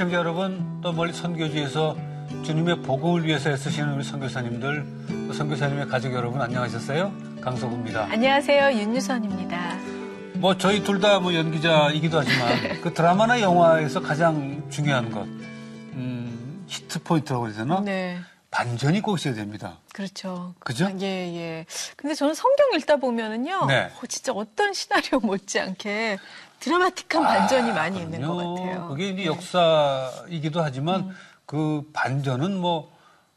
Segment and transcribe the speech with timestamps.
[0.00, 1.94] 시청자 여러분, 또 멀리 선교지에서
[2.42, 7.12] 주님의 복음을 위해서 애쓰시는 우리 선교사님들, 또 선교사님의 가족 여러분 안녕하셨어요?
[7.42, 8.08] 강석우입니다.
[8.10, 8.78] 안녕하세요.
[8.80, 9.76] 윤유선입니다.
[10.36, 17.02] 뭐 저희 둘 다 뭐 연기자이기도 하지만 그 드라마나 영화에서 가장 중요한 것, 음, 히트
[17.02, 17.80] 포인트라고 해야 되나?
[17.80, 18.20] 네.
[18.50, 19.80] 반전이 꼭 있어야 됩니다.
[19.92, 20.54] 그렇죠.
[20.60, 20.86] 그죠?
[20.86, 21.66] 아, 예, 예.
[21.96, 23.66] 근데 저는 성경 읽다 보면은요.
[23.66, 23.90] 네.
[24.02, 26.18] 어, 진짜 어떤 시나리오 못지않게
[26.60, 28.54] 드라마틱한 반전이 많이 있는 것 그럼요.
[28.54, 28.88] 같아요.
[28.88, 29.26] 그게 이제 네.
[29.26, 31.14] 역사이기도 하지만
[31.46, 32.92] 그 반전은 뭐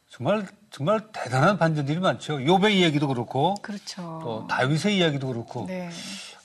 [0.08, 2.44] 정말 정말 대단한 반전들이 많죠.
[2.44, 4.20] 요배 이야기도 그렇고 그렇죠.
[4.22, 5.90] 또 다윗의 이야기도 그렇고 네.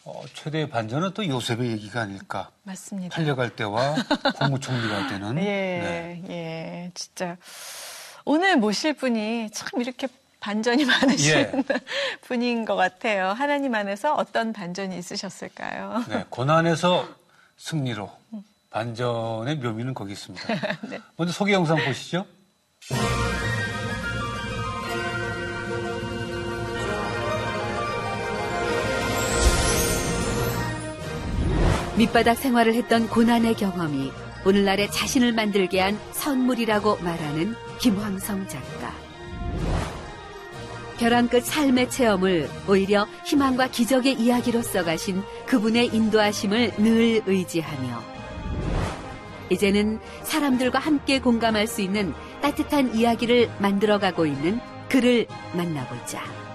[0.06, 2.50] 어, 최대의 반전은 또 요셉의 얘기가 아닐까.
[2.64, 3.16] 맞습니다.
[3.16, 3.96] 팔려갈 때와
[4.40, 5.38] 국무총리가 되는.
[5.38, 6.24] 예, 네.
[6.30, 6.92] 예.
[6.96, 7.38] 진짜.
[8.26, 10.08] 오늘 모실 분이 참 이렇게
[10.40, 11.52] 반전이 많으신 예.
[12.22, 13.30] 분인 것 같아요.
[13.30, 16.04] 하나님 안에서 어떤 반전이 있으셨을까요?
[16.10, 17.08] 네, 고난에서
[17.58, 18.10] 승리로
[18.70, 20.48] 반전의 묘미는 거기 있습니다.
[20.90, 21.00] 네.
[21.18, 22.26] 먼저 소개 영상 보시죠.
[31.98, 34.12] 밑바닥 생활을 했던 고난의 경험이
[34.46, 39.09] 오늘날의 자신을 만들게 한 선물이라고 말하는 김황성 작가.
[41.00, 48.04] 벼랑 끝 삶의 체험을 오히려 희망과 기적의 이야기로 써가신 그분의 인도하심을 늘 의지하며
[49.50, 54.60] 이제는 사람들과 함께 공감할 수 있는 따뜻한 이야기를 만들어가고 있는
[54.90, 56.49] 그를 만나보자.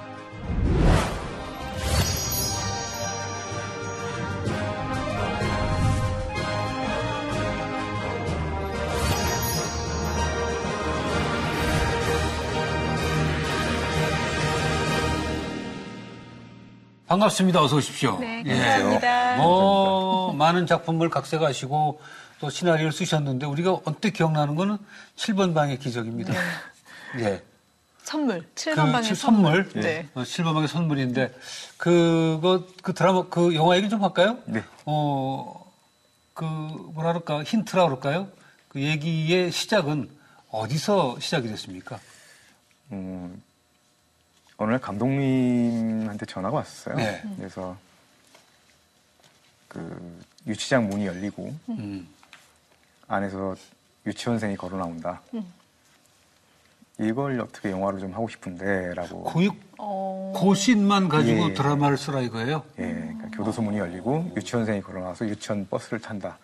[17.18, 17.62] 반갑습니다.
[17.62, 18.18] 어서 오십시오.
[18.18, 18.54] 네, 예.
[18.54, 19.36] 감사합니다.
[19.36, 22.00] 뭐 많은 작품을 각색하시고
[22.40, 24.78] 또 시나리오를 쓰셨는데 우리가 언뜻 기억나는 거는
[25.16, 26.34] 7번 방의 기적입니다.
[27.20, 27.42] 예.
[28.02, 28.40] 선물.
[28.40, 29.64] 그 7번 방의 칠- 선물.
[29.64, 29.82] 선물.
[29.82, 30.08] 네.
[30.14, 31.32] 어, 7번 방의 선물인데
[31.76, 34.38] 그거 그 드라마 그 영화 얘기 좀 할까요?
[34.46, 34.64] 네.
[34.84, 35.64] 어.
[36.34, 37.44] 그 뭐라 그럴까?
[37.44, 38.26] 힌트라 그럴까요?
[38.68, 40.10] 그 얘기의 시작은
[40.50, 42.00] 어디서 시작이 됐습니까?
[42.90, 43.40] 음,
[44.56, 46.96] 어느 날 감독님한테 전화가 왔었어요.
[46.96, 47.22] 네.
[47.36, 47.76] 그래서
[49.68, 52.08] 그 유치장 문이 열리고 음.
[53.08, 53.56] 안에서
[54.06, 55.20] 유치원생이 걸어 나온다.
[57.00, 59.24] 이걸 어떻게 영화로 좀 하고 싶은데라고.
[59.24, 59.48] 그,
[59.78, 61.54] 어, 그 씬만 가지고 예.
[61.54, 62.64] 드라마를 쓰라 이거예요?
[62.78, 66.38] 예, 그러니까 교도소 문이 열리고 유치원생이 걸어 나와서 유치원 버스를 탄다.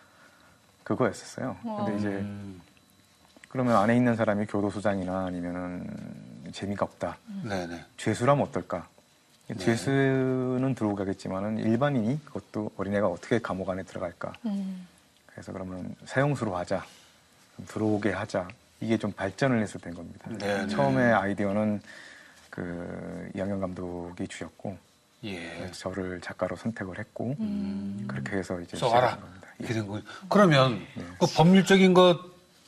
[0.83, 1.57] 그거였었어요.
[1.63, 2.61] 근데 이제 음.
[3.49, 5.87] 그러면 안에 있는 사람이 교도소장이나 아니면은
[6.53, 7.19] 재미가 없다.
[7.45, 7.85] 네네.
[7.97, 8.89] 죄수라면 어떨까?
[9.49, 9.57] 네.
[9.57, 14.33] 죄수는 들어오겠지만은 일반인이 그것도 어린애가 어떻게 감옥 안에 들어갈까?
[14.47, 14.87] 음.
[15.27, 16.85] 그래서 그러면 사형수로 하자,
[17.57, 18.49] 좀 들어오게 하자.
[18.81, 20.31] 이게 좀 발전을 해서 된 겁니다.
[20.31, 20.69] 네, 네.
[20.69, 21.83] 처음에 아이디어는
[22.49, 24.77] 그 이양현 감독이 주셨고
[25.25, 25.71] 예.
[25.73, 28.05] 저를 작가로 선택을 했고 음.
[28.09, 29.49] 그렇게 해서 이제 겁니다.
[29.61, 29.65] 예.
[29.65, 30.03] 이렇게 된 거예요.
[30.29, 30.81] 그러면
[31.19, 32.19] 그 법률적인 것,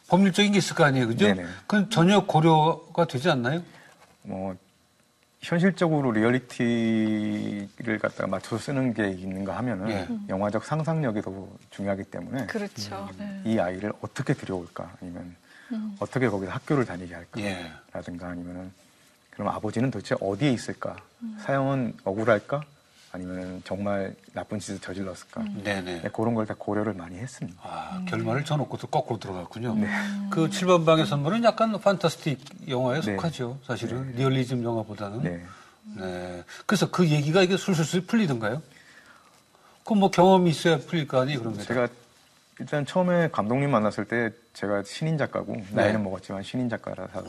[0.08, 1.26] 법률적인 게 있을 거 아니에요, 그죠?
[1.26, 1.46] 네네.
[1.62, 3.62] 그건 전혀 고려가 되지 않나요?
[4.22, 4.56] 뭐
[5.40, 10.08] 현실적으로 리얼리티를 갖다가 맞춰서 쓰는 게 있는가 하면은 예.
[10.28, 13.08] 영화적 상상력이 더 중요하기 때문에 그렇죠.
[13.18, 13.42] 네.
[13.44, 15.34] 이 아이를 어떻게 들여올까 아니면
[15.72, 15.96] 음.
[15.98, 17.72] 어떻게 거기서 학교를 다니게 할까 예.
[17.92, 18.70] 라든가 아니면은
[19.30, 21.36] 그럼 아버지는 도대체 어디에 있을까 음.
[21.40, 22.62] 사형은 억울할까
[23.14, 25.60] 아니면 정말 나쁜 짓을 저질렀을까 음.
[25.62, 26.02] 네네.
[26.02, 27.60] 네, 그런 걸 다 고려를 많이 했습니다.
[27.62, 29.74] 아, 결말을 져놓고 또 거꾸로 들어갔군요.
[29.74, 29.86] 네.
[30.30, 33.16] 그 7번 방의 선물은 약간 판타스틱 영화에 네.
[33.16, 33.58] 속하죠.
[33.64, 35.22] 사실은 리얼리즘 영화보다는.
[35.22, 35.44] 네.
[35.96, 36.42] 네.
[36.64, 38.62] 그래서 그 얘기가 이게 술술술 풀리던가요?
[39.84, 41.62] 그럼 뭐 경험이 있어야 풀릴 거 아니에요, 그런 게.
[41.64, 41.88] 제가
[42.60, 45.66] 일단 처음에 감독님 만났을 때 제가 신인 작가고 네.
[45.72, 47.24] 나이는 먹었지만 신인 작가라서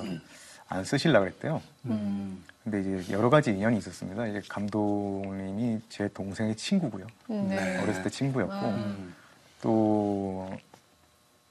[0.70, 1.62] 안 쓰실라 그랬대요.
[1.86, 2.44] 음.
[2.64, 4.26] 근데 이제 여러 가지 인연이 있었습니다.
[4.28, 7.06] 이제 감독님이 제 동생의 친구고요.
[7.28, 7.78] 네.
[7.82, 9.14] 어렸을 때 친구였고 음.
[9.62, 10.50] 또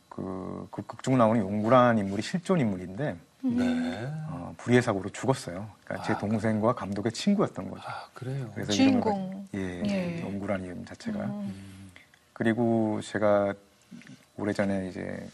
[0.09, 4.09] 그, 그 극중 나오는 용구란 인물이 실존 인물인데 네.
[4.31, 5.69] 어, 불의의 사고로 죽었어요.
[5.85, 7.82] 그러니까 제 동생과 감독의 친구였던 거죠.
[7.87, 8.50] 아, 그래요.
[8.55, 9.47] 그래서 주인공.
[9.53, 10.23] 이름을, 예, 예.
[10.23, 11.19] 용구란 이름 자체가.
[11.19, 11.91] 음.
[12.32, 13.53] 그리고 제가
[14.37, 15.29] 오래전에 이제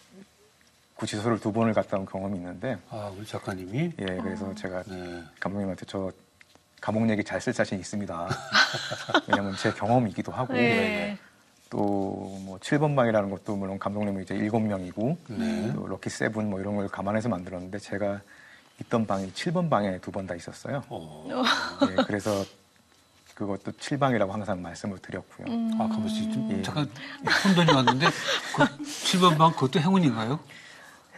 [1.03, 3.93] 구치소를 두 번을 갔다 온 경험이 있는데, 아, 우리 작가님이?
[4.01, 5.23] 예, 그래서 제가 네.
[5.39, 6.11] 감독님한테 저
[6.81, 8.29] 감옥 얘기 잘 쓸 자신 있습니다.
[9.29, 11.17] 왜냐면 제 경험이기도 하고, 네.
[11.71, 15.73] 또뭐 7번 방이라는 것도 물론 감독님은 이제 7명이고, 네.
[15.73, 18.21] 또 럭키 세븐 뭐 이런 걸 감안해서 만들었는데, 제가
[18.81, 20.83] 있던 방이 7번 방에 두 번 다 있었어요.
[20.89, 21.29] 어.
[21.91, 22.45] 예, 그래서
[23.37, 25.47] 그것도 7방이라고 항상 말씀을 드렸고요.
[25.47, 25.71] 음.
[25.81, 26.61] 아, 가보시 좀 예.
[26.63, 26.91] 잠깐
[27.45, 28.07] 혼돈이 왔는데
[28.57, 30.41] 그 7번 방 그것도 행운인가요?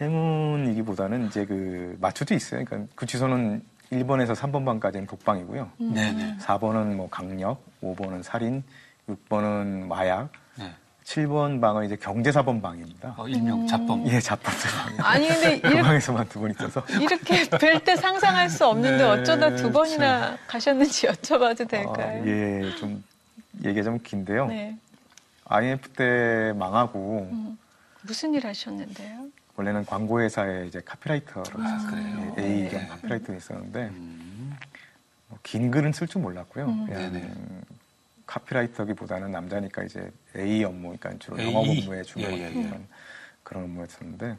[0.00, 2.64] 행운이기보다는 이제 그 마초도 있어요.
[2.64, 3.62] 그러니까 구치소는
[3.92, 5.70] 1번에서 3번 방까지는 독방이고요.
[5.78, 6.36] 네네.
[6.40, 8.62] 4번은 뭐 강력, 5번은 살인,
[9.08, 10.72] 6번은 마약, 네.
[11.04, 13.14] 7번 방은 이제 경제사범 방입니다.
[13.16, 14.06] 어, 일명 자범.
[14.06, 15.02] 예, 방이요.
[15.02, 16.84] 아니 근데 그 이렇게, 방에서만 두 번 있어서.
[16.88, 22.22] 이렇게 뵐 때 상상할 수 없는데 네, 어쩌다 두 번이나 가셨는지 여쭤봐도 될까요?
[22.22, 23.02] 아, 예, 좀
[23.64, 24.46] 얘기가 좀 긴데요.
[24.46, 24.76] 네.
[25.46, 27.58] IMF 때 망하고 음.
[28.02, 29.26] 무슨 일 하셨는데요?
[29.60, 32.34] 원래는 광고회사에 이제 카피라이터로 아, 있었어요.
[32.38, 32.68] 예, A 네.
[32.70, 34.56] 겸 카피라이터로 있었는데 음.
[35.28, 36.64] 뭐 긴 글은 쓸 줄 몰랐고요.
[36.66, 36.86] 음.
[36.86, 37.62] 그냥.
[38.26, 41.46] 카피라이터기보다는 남자니까 이제 A 업무, 그러니까 주로 A?
[41.52, 42.62] 영어 공부에 주로 예, 예, 예.
[42.62, 42.86] 그런,
[43.42, 44.36] 그런 업무였었는데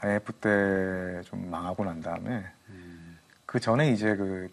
[0.00, 3.18] IMF 때 좀 망하고 난 다음에 음.
[3.46, 4.50] 그 전에 이제 그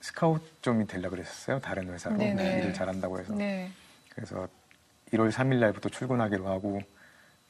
[0.00, 1.58] 스카우트 좀이 되려고 그랬었어요.
[1.60, 2.60] 다른 회사로 네네.
[2.60, 3.34] 일을 잘한다고 해서.
[3.34, 3.70] 네.
[4.14, 4.48] 그래서
[5.12, 6.80] 1월 3일 날부터 출근하기로 하고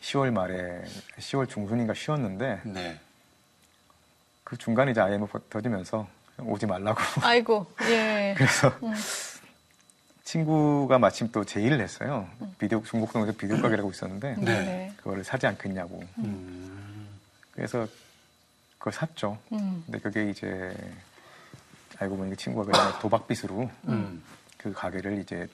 [0.00, 0.84] 10월 말에
[1.18, 3.00] 10월 중순인가 쉬었는데 네.
[4.44, 6.06] 그 중간에 이제 IMF 터지면서
[6.38, 8.34] 오지 말라고 아이고, 예.
[8.36, 8.94] 그래서 음.
[10.24, 12.28] 친구가 마침 또 제의를 했어요.
[12.58, 14.44] 비디오 중국동에서 비디오 가게라고 있었는데 네.
[14.44, 14.92] 네.
[14.98, 16.02] 그거를 사지 않겠냐고.
[16.18, 17.08] 음.
[17.52, 17.86] 그래서
[18.78, 19.38] 그걸 샀죠.
[19.52, 19.82] 음.
[19.86, 20.76] 근데 그게 이제
[21.98, 24.22] 알고 보니 까 친구가 그냥 도박빚으로 음.
[24.58, 25.48] 그 가게를 이제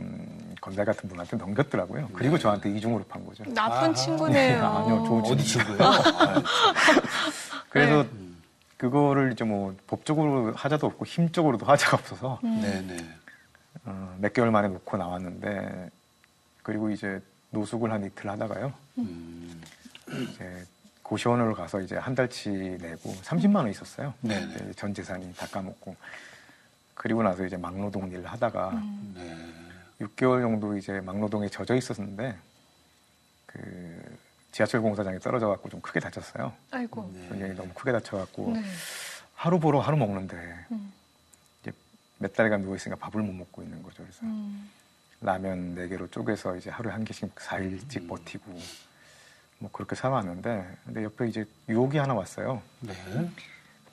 [0.00, 2.08] 좀 건달 같은 분한테 넘겼더라고요.
[2.14, 3.44] 그리고 저한테 이중으로 판 거죠.
[3.52, 3.94] 나쁜 아.
[3.94, 4.64] 친구네요.
[4.64, 5.78] 아니요, 좋은 어디 친구예요?
[5.82, 6.42] 아,
[7.68, 8.42] 그래서 음.
[8.76, 12.60] 그거를 이제 뭐 법적으로 하자도 없고 힘적으로도 하자가 없어서 음.
[12.62, 13.08] 네네.
[13.84, 15.90] 어, 몇 개월 만에 놓고 나왔는데
[16.62, 17.20] 그리고 이제
[17.50, 18.72] 노숙을 한 이틀 하다가요.
[18.98, 19.62] 음.
[20.08, 20.64] 이제
[21.02, 24.14] 고시원으로 가서 이제 한 달치 내고 30만 원 있었어요.
[24.76, 25.96] 전 재산이 다 까먹고
[26.94, 29.14] 그리고 나서 이제 막노동 일을 하다가 음.
[29.16, 29.69] 네.
[30.00, 32.36] 6개월 정도 이제 막노동에 젖어 있었는데
[33.46, 34.18] 그
[34.52, 36.52] 지하철 공사장에 떨어져 갖고 좀 크게 다쳤어요.
[36.70, 37.10] 아이고.
[37.14, 37.28] 네.
[37.28, 38.62] 굉장히 너무 크게 다쳐 갖고 네.
[39.34, 40.36] 하루 보러 하루 먹는데
[40.72, 40.92] 음.
[41.62, 41.72] 이제
[42.18, 44.02] 몇 달간 누워 있으니까 밥을 못 먹고 있는 거죠.
[44.02, 44.70] 그래서 음.
[45.20, 48.08] 라면 네 개로 쪼개서 이제 하루에 한 개씩 4일씩 음.
[48.08, 48.58] 버티고
[49.58, 52.62] 뭐 그렇게 살아왔는데 근데 옆에 이제 유혹이 하나 왔어요.
[52.80, 52.94] 네.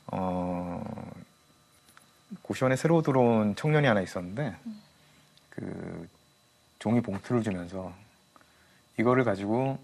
[0.07, 1.11] 어
[2.41, 4.55] 고시원에 새로 들어온 청년이 하나 있었는데
[5.57, 6.07] 그
[6.79, 7.91] 종이 봉투를 주면서
[8.99, 9.79] 이거를 가지고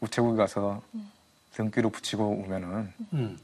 [0.00, 0.82] 우체국에 가서
[1.54, 3.38] 등기로 붙이고 오면은 음.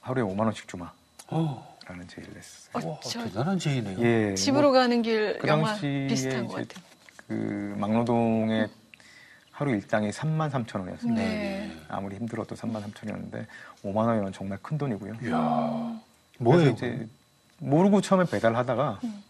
[0.00, 0.92] 하루에 5만 원씩 주마라는
[1.28, 1.76] 어.
[2.08, 2.84] 제의를 했었어요.
[2.84, 3.98] 어, 와, 저- 대단한 제의네요.
[4.00, 6.84] 예, 집으로 가는 길 그 영화 당시에 비슷한 것 이제 같아요.
[7.28, 8.68] 그 막노동의
[9.52, 11.12] 하루 일당이 3만 3천 원이었어요.
[11.12, 11.72] 네.
[11.88, 13.46] 아무리 힘들어도 3만 3천 원이었는데
[13.84, 15.14] 5만 원이면 정말 큰 돈이고요.
[15.22, 16.00] 이야.
[16.38, 16.70] 뭐예요?
[16.70, 17.08] 이제
[17.58, 19.22] 모르고 처음에 배달하다가 음.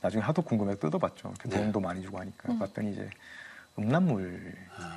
[0.00, 1.28] 나중에 하도 궁금해서 뜯어봤죠.
[1.28, 1.56] 이렇게 네.
[1.56, 2.58] 돈도 많이 주고 하니까 음.
[2.58, 3.08] 봤더니 이제
[3.78, 4.54] 음란물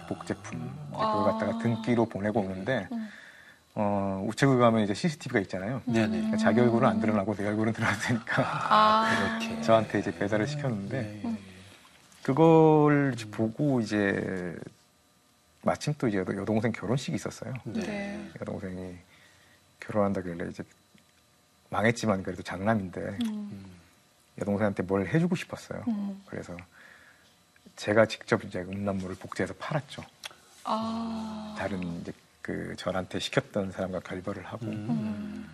[0.07, 0.59] 복제품
[0.91, 1.23] 그걸 아.
[1.33, 3.09] 갖다가 등기로 보내고 오는데 음.
[3.75, 5.81] 어, 우체국 가면 이제 CCTV가 있잖아요.
[5.85, 6.07] 네네.
[6.07, 8.43] 그러니까 자기 얼굴은 안 드러나고 내 얼굴은 드러나야 되니까
[8.73, 9.39] 아.
[9.39, 9.61] 이렇게.
[9.61, 11.37] 저한테 이제 배달을 시켰는데 네.
[12.21, 14.55] 그걸 이제 보고 이제
[15.63, 17.53] 마침 또 이제 여- 여동생 결혼식이 있었어요.
[17.65, 17.81] 네.
[17.81, 18.31] 네.
[18.39, 18.95] 여동생이
[19.79, 20.63] 결혼한다길래 이제
[21.69, 23.65] 망했지만 그래도 장남인데 음.
[24.43, 25.83] 여동생한테 뭘 해주고 싶었어요.
[25.87, 26.21] 음.
[26.25, 26.55] 그래서
[27.75, 30.03] 제가 직접 이제 음란물을 복제해서 팔았죠.
[30.65, 31.55] 아.
[31.57, 35.49] 다른 이제 그 저한테 시켰던 사람과 결별을 하고 음.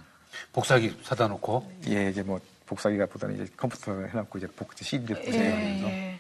[0.51, 1.72] 복사기 사다 놓고.
[1.88, 6.19] 예 이제 뭐 복사기가 보다는 이제 컴퓨터 해놓고 이제 복제 CD를 예, 복제하면서 예.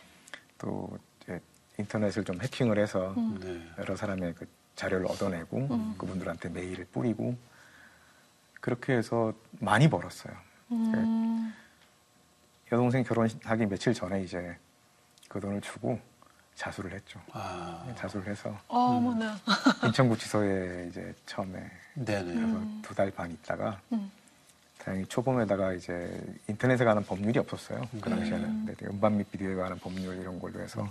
[0.57, 1.39] 또 이제
[1.77, 3.39] 인터넷을 좀 해킹을 해서 음.
[3.41, 3.81] 네.
[3.81, 5.95] 여러 사람의 그 자료를 얻어내고 음.
[5.97, 7.35] 그분들한테 메일을 뿌리고
[8.61, 10.33] 그렇게 해서 많이 벌었어요.
[10.71, 11.53] 음.
[12.71, 14.55] 여동생 결혼하기 며칠 전에 이제
[15.27, 15.99] 그 돈을 주고
[16.55, 17.19] 자수를 했죠.
[17.31, 17.83] 아.
[17.97, 19.37] 자수를 해서 어머나.
[19.85, 22.33] 인천구치소에 이제 처음에 네네.
[22.33, 22.81] 가서 음.
[22.83, 24.11] 두 달 반 있다가 음.
[24.77, 27.81] 다행히 초범에다가 이제 인터넷에 관한 법률이 없었어요.
[28.01, 28.15] 그 네.
[28.15, 30.87] 당시에는 근데 음반 및 비디오에 관한 법률 이런 걸로 해서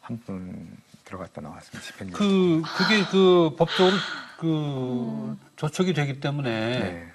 [0.00, 1.80] 한분 들어갔다 나왔습니다.
[1.80, 2.12] 집행유.
[2.12, 3.96] 그, 그게 그 법적으로
[4.38, 7.12] 그 저촉이 되기 때문에 네.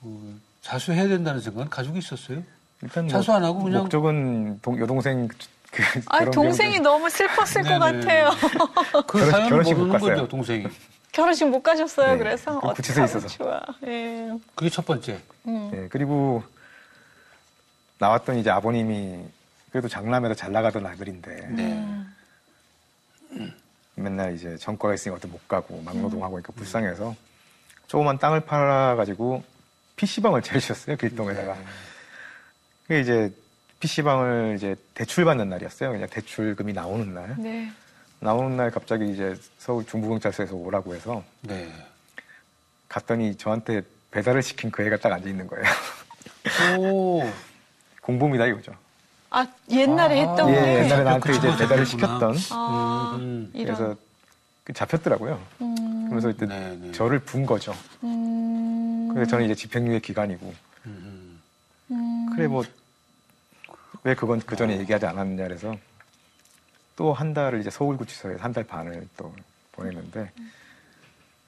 [0.00, 2.42] 그 자수해야 된다는 생각은 가지고 있었어요.
[2.82, 5.28] 일단 뭐 자수 안 하고 그냥 목적은 동- 여동생
[5.70, 7.78] 그 아, 동생이 비용을- 너무 슬펐을 것.
[7.78, 8.30] 같아요.
[9.06, 10.14] 그 결혼- 사연을 결혼식 못 모르는 갔어요.
[10.16, 10.66] 거죠, 동생이.
[11.12, 12.12] 결혼식 못 가셨어요.
[12.12, 12.18] 네.
[12.18, 13.28] 그래서 그 구치소에 있어서.
[13.28, 13.60] 좋아.
[13.86, 14.32] 예.
[14.54, 15.20] 그게 첫 번째.
[15.46, 15.70] 음.
[15.74, 16.42] 예, 그리고
[17.98, 19.24] 나왔던 이제 아버님이
[19.70, 21.62] 그래도 장남에서 잘 나가던 아들인데 네.
[23.32, 23.52] 음.
[23.94, 26.42] 맨날 이제 전과가 있으니까 어디 못 가고 막노동하고 음.
[26.42, 27.14] 그러니까 불쌍해서
[27.86, 29.42] 조그만 땅을 팔아가지고
[29.96, 31.64] PC방을 차리셨어요 길동에다가 네.
[32.86, 33.32] 그게 이제
[33.80, 35.92] PC방을 이제 대출 받는 날이었어요.
[35.92, 37.34] 그냥 대출금이 나오는 날.
[37.38, 37.70] 네.
[38.20, 41.72] 나오는 날 갑자기 이제 서울 중부경찰서에서 오라고 해서 네.
[42.88, 45.64] 갔더니 저한테 배달을 시킨 그 애가 딱 앉아 있는 거예요.
[46.78, 47.22] 오.
[48.02, 48.72] 공범이다 이거죠.
[49.30, 50.84] 아, 옛날에 아, 했던 예, 게.
[50.84, 51.86] 옛날에 나한테 그 이제 친구가 배달을.
[51.86, 52.36] 시켰던.
[52.50, 53.74] 아, 음, 이런.
[53.76, 53.96] 그래서
[54.64, 55.40] 그 잡혔더라고요.
[55.62, 55.74] 음,
[56.04, 56.92] 그러면서 이때 네, 네.
[56.92, 57.74] 저를 분 거죠.
[58.04, 60.50] 음, 그래서 저는 이제 집행유예 기간이고 음.
[60.50, 60.71] 음,
[62.36, 62.64] 그래 뭐
[64.04, 65.76] 왜 그건 그 전에 얘기하지 않았느냐 그래서
[66.96, 69.32] 또 한 달을 이제 서울구치소에 한 달 반을 또
[69.72, 70.30] 보냈는데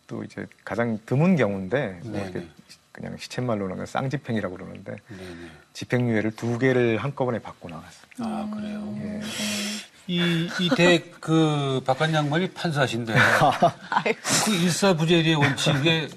[0.07, 2.49] 또 이제 가장 드문 경우인데 뭐 네, 이렇게 네.
[2.93, 5.51] 그냥 시쳇말로는 쌍집행이라고 그러는데 네, 네.
[5.73, 8.05] 집행유예를 두 개를 한꺼번에 받고 나왔어요.
[8.21, 8.95] 아, 그래요.
[9.03, 9.21] 예.
[10.07, 13.15] 이, 이대 그 박관 양반이 판사신데
[14.45, 16.09] 그 일사부재리의 원칙에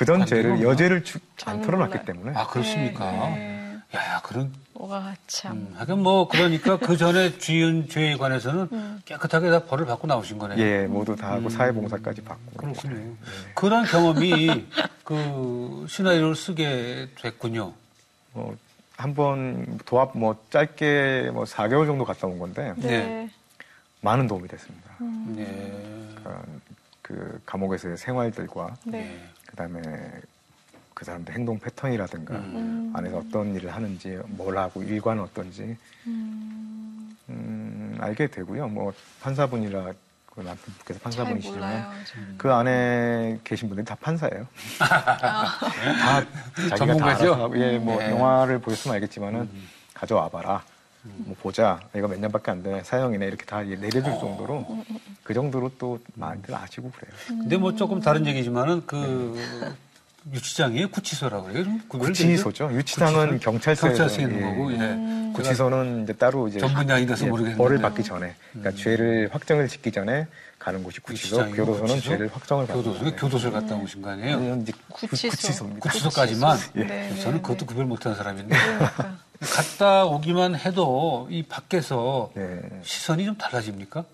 [0.00, 0.62] 그전 안 죄를.
[0.62, 2.06] 여죄를 주- 안 풀어놨기 몰라요.
[2.06, 3.10] 때문에 아 그렇습니까?
[3.10, 3.76] 네.
[3.94, 5.52] 야 그런 와, 참.
[5.52, 10.58] 음, 하긴 뭐 그러니까 그 전에 지은 죄에 관해서는 깨끗하게 다 벌을 받고 나오신 거네요.
[10.58, 11.50] 예 모두 다 하고 음.
[11.50, 13.14] 사회봉사까지 받고 그렇군요.
[13.54, 14.66] 그런 경험이
[15.04, 17.74] 그 시나리오를 쓰게 됐군요.
[18.32, 18.56] 뭐
[18.96, 22.88] 한번 도합 뭐 짧게 뭐 4개월 정도 갔다 온 건데 네.
[23.06, 23.30] 네.
[24.00, 24.92] 많은 도움이 됐습니다.
[25.36, 25.44] 네.
[26.14, 26.42] 그러니까
[27.02, 29.20] 그 감옥에서의 생활들과 네.
[29.50, 29.80] 그다음에
[30.94, 32.92] 그 사람들 행동 패턴이라든가 음.
[32.94, 35.76] 안에서 어떤 일을 하는지 뭘 하고 일과는 어떤지
[36.06, 38.68] 음, 음, 알게 되고요.
[38.68, 39.92] 뭐 판사분이라
[40.26, 41.90] 그 남편분께서 몰라요.
[42.06, 42.38] 저는.
[42.38, 44.46] 그 안에 계신 분들이 다 판사예요.
[44.78, 46.98] 다 자기가 전문가죠?
[46.98, 48.10] 다 알아서 하고, 예, 뭐 네.
[48.10, 49.50] 영화를 보셨으면 알겠지만은
[49.92, 50.62] 가져와 봐라.
[51.02, 51.80] 뭐 보자.
[51.96, 52.82] 이거 몇 년밖에 안 돼.
[52.84, 53.26] 사형이네.
[53.26, 54.84] 이렇게 다 내려줄 정도로
[55.22, 57.12] 그 정도로 또 많이들 아시고 그래요.
[57.26, 59.38] 근데 뭐 조금 다른 얘기지만은 그
[60.32, 60.90] 유치장이에요?
[60.90, 61.64] 구치소라고 그래요?
[61.88, 62.70] 구치소죠.
[62.74, 64.78] 유치장은 경찰서에서 경찰서에 있는 예, 거고, 예.
[64.78, 65.32] 예.
[65.32, 67.62] 구치소는 이제 따로 이제 전문양이라서 예, 모르겠는데.
[67.62, 70.26] 벌을 받기 전에, 그러니까 죄를 확정을 짓기 전에
[70.58, 72.08] 가는 곳이 구치소, 교도소는 구치소?
[72.10, 73.16] 죄를 확정을 받는 교도소.
[73.16, 74.38] 교도소를 갔다 오신 거 아니에요?
[74.92, 75.30] 구- 구치소.
[75.30, 75.80] 구치소입니다.
[75.88, 76.58] 구치소까지만.
[76.74, 77.42] 네, 네, 저는 네.
[77.42, 78.54] 그것도 구별 못하는 사람인데.
[78.54, 79.18] 그러니까.
[79.40, 82.60] 갔다 오기만 해도 이 밖에서 네.
[82.82, 84.04] 시선이 좀 달라집니까?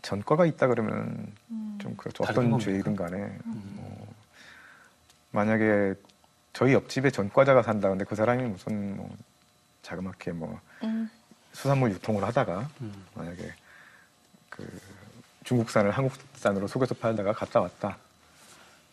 [0.00, 1.32] 전과가 있다 그러면
[1.78, 2.24] 좀 그렇죠.
[2.24, 2.58] 어떤?
[2.58, 4.14] 죄이든 간에 뭐
[5.30, 5.94] 만약에
[6.52, 9.14] 저희 옆집에 전과자가 산다는데 그 사람이 무슨 뭐
[9.82, 11.10] 자그맣게 뭐 음,
[11.52, 13.06] 수산물 유통을 하다가 음.
[13.14, 13.52] 만약에
[14.48, 14.80] 그
[15.44, 17.98] 중국산을 한국산으로 속여서 팔다가 갔다 왔다.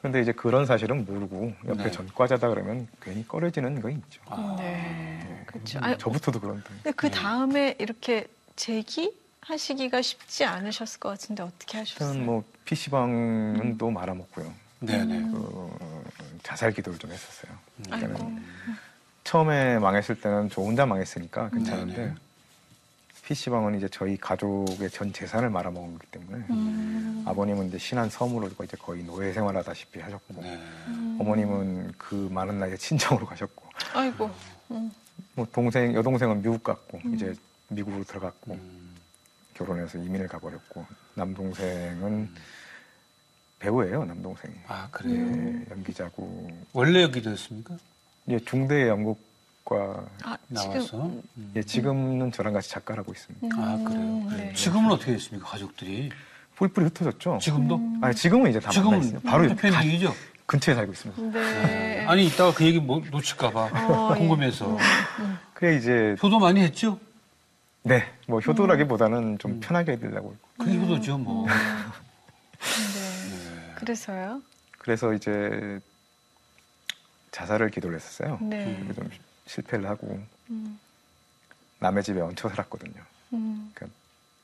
[0.02, 1.92] 근데 이제 그런 사실은 모르고 옆에 네.
[1.92, 4.22] 전과자다 그러면 괜히 꺼려지는 거 있죠.
[4.28, 5.44] 아, 네.
[5.46, 5.80] 그렇죠.
[5.82, 6.64] 아니, 저부터도 그런데.
[6.70, 12.12] 근데 그 다음에 이렇게 제기 하시기가 쉽지 않으셨을 것 같은데 어떻게 하셨어요?
[12.12, 14.54] 일단 뭐 PC방은 또 말아먹고요.
[14.80, 15.28] 네네.
[15.32, 15.70] 그
[16.44, 17.58] 자살 기도를 좀 했었어요.
[17.92, 18.32] 아이고.
[19.26, 22.16] 처음에 망했을 때는 저 혼자 망했으니까 괜찮은데 네네.
[23.30, 28.76] PC방은 이제 저희 가족의 전 재산을 말아먹은 거기 때문에 음, 아버님은 이제 신안 섬으로 이제
[28.76, 30.60] 거의 노예 생활하다시피 하셨고 네.
[31.20, 34.32] 어머님은 그 많은 나이에 친정으로 가셨고 아이고.
[34.72, 34.92] 음,
[35.36, 37.36] 뭐 동생 여동생은 미국 갔고 이제
[37.68, 38.96] 미국으로 들어갔고 음,
[39.54, 40.84] 결혼해서 이민을 가버렸고
[41.14, 42.34] 남동생은
[43.60, 45.18] 배우예요 남동생이 아, 그래요?
[45.18, 45.66] 음.
[45.68, 47.78] 예, 연기자고 원래 여기도 였습니까?
[48.30, 49.20] 예, 중대 연극
[49.66, 50.80] 과 아, 나와서?
[50.82, 51.22] 지금.
[51.38, 51.52] 음.
[51.56, 53.56] 예, 지금은 저랑 같이 작가를 하고 있습니다.
[53.56, 54.38] 아, 음, 그래요?
[54.48, 54.54] 네.
[54.54, 56.10] 지금은 어떻게 됐습니까, 가족들이?
[56.56, 57.38] 뿔뿔이 흩어졌죠.
[57.42, 57.80] 지금도?
[58.02, 59.20] 아니 지금은 이제 다 지금은 있어요.
[59.22, 60.14] 바로 가- 해피엔딩이죠?
[60.46, 61.40] 근처에 살고 있습니다.
[61.40, 62.06] 네.
[62.08, 64.18] 아니, 이따가 그 얘기 뭐 놓칠까봐 어, 예.
[64.18, 64.78] 궁금해서.
[65.54, 67.00] 그래 이제 효도 많이 했죠?
[67.84, 69.38] 네, 뭐 효도라기보다는 음.
[69.38, 70.36] 좀 편하게 해드리려고.
[70.58, 71.46] 그게 효도죠, 뭐.
[71.48, 71.54] 네.
[73.76, 74.42] 그래서요?
[74.80, 75.80] 그래서 이제
[77.32, 78.40] 자살을 기도를 했었어요.
[78.42, 78.84] 네.
[78.96, 79.10] 좀
[79.50, 80.80] 실패를 하고 음,
[81.80, 83.02] 남의 집에 얹혀 살았거든요.
[83.34, 83.98] 음, 그러니까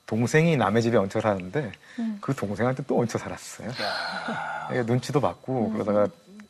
[0.08, 2.18] 동생이 남의 집에 얹혀 살았는데 음.
[2.22, 3.72] 그 동생한테 또 얹혀 살았어요.
[4.72, 6.08] 이게 눈치도 받고 그러다가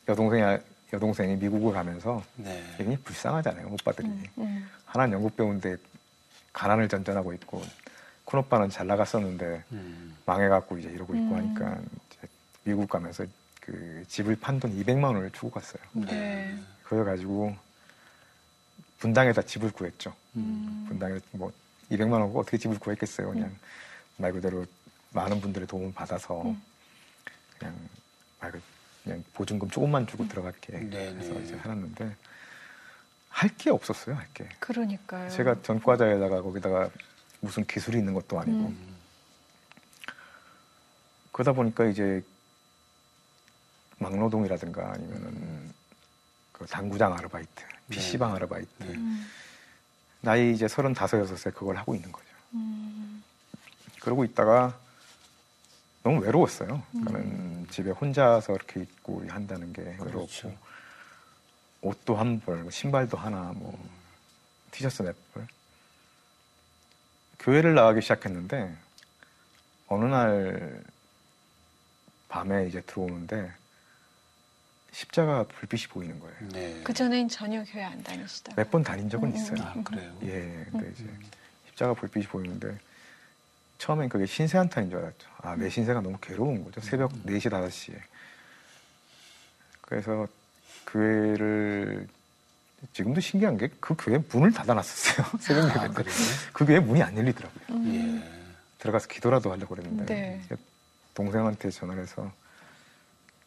[0.08, 0.58] 여동생이
[0.92, 2.62] 여동생이 미국을 가면서 네.
[2.76, 4.08] 괜히 불쌍하잖아요, 오빠들이.
[4.38, 5.76] 음, 하나는 영국 배우인데
[6.52, 7.62] 가난을 전전하고 있고
[8.24, 10.16] 큰 오빠는 잘 나갔었는데 음.
[10.24, 11.36] 망해갖고 이제 이러고 있고 음.
[11.36, 11.78] 하니까
[12.10, 12.28] 이제
[12.64, 13.24] 미국 가면서
[13.60, 15.82] 그 집을 판 돈 200만 원을 주고 갔어요.
[15.92, 16.56] 네.
[16.84, 17.56] 그래가지고
[18.98, 20.14] 분당에다 집을 구했죠.
[20.36, 20.84] 음.
[20.88, 21.52] 분당에 뭐
[21.90, 23.30] 200만 원고 어떻게 집을 구했겠어요.
[23.30, 23.54] 그냥
[24.16, 24.64] 말 그대로
[25.12, 26.62] 많은 분들의 도움을 받아서 음.
[27.58, 27.74] 그냥
[28.40, 28.64] 말 그대로
[29.04, 31.20] 그냥 보증금 조금만 주고 들어갈게 네네.
[31.20, 32.16] 해서 이제 살았는데
[33.28, 34.16] 할 게 없었어요.
[34.16, 34.48] 할 게.
[34.60, 35.30] 그러니까요.
[35.30, 36.88] 제가 전과자에다가 거기다가
[37.40, 38.96] 무슨 기술이 있는 것도 아니고 음.
[41.32, 42.24] 그러다 보니까 이제
[43.98, 45.72] 막노동이라든가 아니면은
[46.52, 48.68] 그 당구장 아르바이트 PC방 아르바이트.
[48.78, 48.86] 네.
[48.94, 49.30] 음.
[50.20, 52.26] 나이 이제 서른다섯, 여섯 살 그걸 하고 있는 거죠.
[52.54, 53.22] 음.
[54.00, 54.78] 그러고 있다가
[56.02, 56.82] 너무 외로웠어요.
[56.92, 60.56] 그러니까는 집에 혼자서 이렇게 있고 한다는 게 외롭고 그렇죠.
[61.82, 63.78] 옷도 한 벌, 뭐 신발도 하나, 뭐
[64.70, 65.46] 티셔츠 몇 벌.
[67.40, 68.76] 교회를 나가기 시작했는데
[69.88, 70.82] 어느 날
[72.28, 73.52] 밤에 이제 들어오는데
[75.00, 76.36] 십자가 불빛이 보이는 거예요.
[76.52, 76.80] 네.
[76.82, 78.62] 그 전엔 전혀 교회 안 다니시다가.
[78.62, 79.62] 몇번 다닌 적은 음, 음, 있어요.
[79.62, 80.18] 아, 그래요?
[80.22, 81.04] 예, 근데 이제
[81.68, 82.78] 십자가 불빛이 보이는데
[83.76, 85.28] 처음엔 그게 신세 한탄인 줄 알았죠.
[85.42, 86.80] 아, 내 신세가 너무 괴로운 거죠.
[86.80, 87.98] 새벽 4시, 5시에.
[89.82, 90.26] 그래서
[90.86, 92.08] 교회를
[92.94, 95.26] 지금도 신기한 게 그 교회 문을 닫아놨었어요.
[95.40, 95.92] 새벽 아, 예배 때.
[95.92, 96.14] 그래요?
[96.54, 97.64] 그 교회 문이 안 열리더라고요.
[97.76, 98.22] 음.
[98.24, 98.46] 예.
[98.78, 100.56] 들어가서 기도라도 하려고 그랬는데 네.
[101.12, 102.32] 동생한테 전화를 해서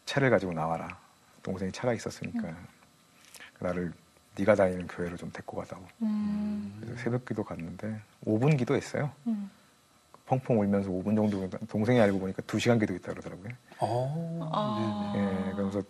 [0.05, 1.08] 차를 가지고 나와라.
[1.49, 2.55] 동생이 차가 있었으니까
[3.59, 3.91] 나를
[4.37, 5.83] 네가 다니는 교회로 좀 데리고 가자고.
[6.03, 6.77] 음.
[6.79, 9.11] 그래서 새벽 기도 갔는데 5분 기도했어요.
[9.25, 9.49] 음.
[10.27, 13.49] 펑펑 울면서 5분 정도 동생이 알고 보니까 2시간 기도했다 그러더라고요.
[13.79, 15.13] 어, 아.
[15.15, 15.81] 예, 그러면서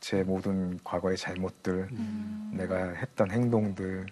[0.00, 2.50] 제 모든 과거의 잘못들, 음.
[2.52, 4.06] 내가 했던 행동들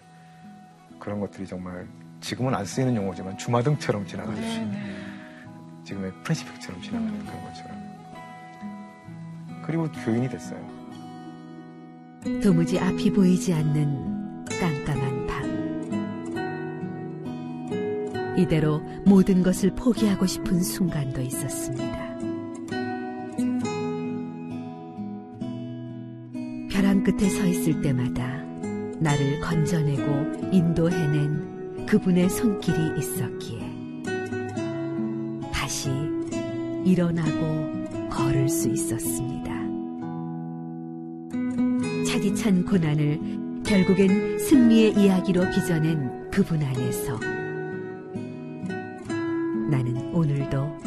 [0.97, 1.85] 그런 것들이 정말
[2.21, 4.95] 지금은 안 쓰이는 용어지만 주마등처럼 지나가듯이 네네.
[5.83, 7.25] 지금의 프레시픽처럼 지나가는 음.
[7.25, 7.85] 그런 것처럼
[9.65, 10.74] 그리고 교인이 됐어요.
[12.41, 15.45] 도무지 앞이 보이지 않는 깜깜한 밤.
[18.37, 21.85] 이대로 모든 것을 포기하고 싶은 순간도 있었습니다.
[26.71, 28.43] 벼랑 끝에 서 있을 때마다
[28.99, 33.59] 나를 건져내고 인도해낸 그분의 손길이 있었기에
[35.53, 35.89] 다시
[36.83, 39.44] 일어나고 걸을 수 있었습니다.
[42.25, 47.19] 차디찬 고난을 결국엔 승리의 이야기로 빚어낸 그분 안에서
[49.69, 50.79] 나는 오늘도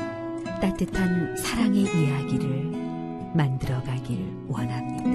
[0.61, 5.11] 따뜻한 사랑의 이야기를 만들어가길 원합니다.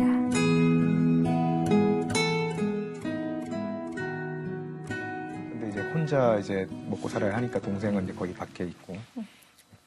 [5.50, 8.98] 근데 이제 혼자 이제 먹고 살아야 하니까 동생은 이제 거의 밖에 있고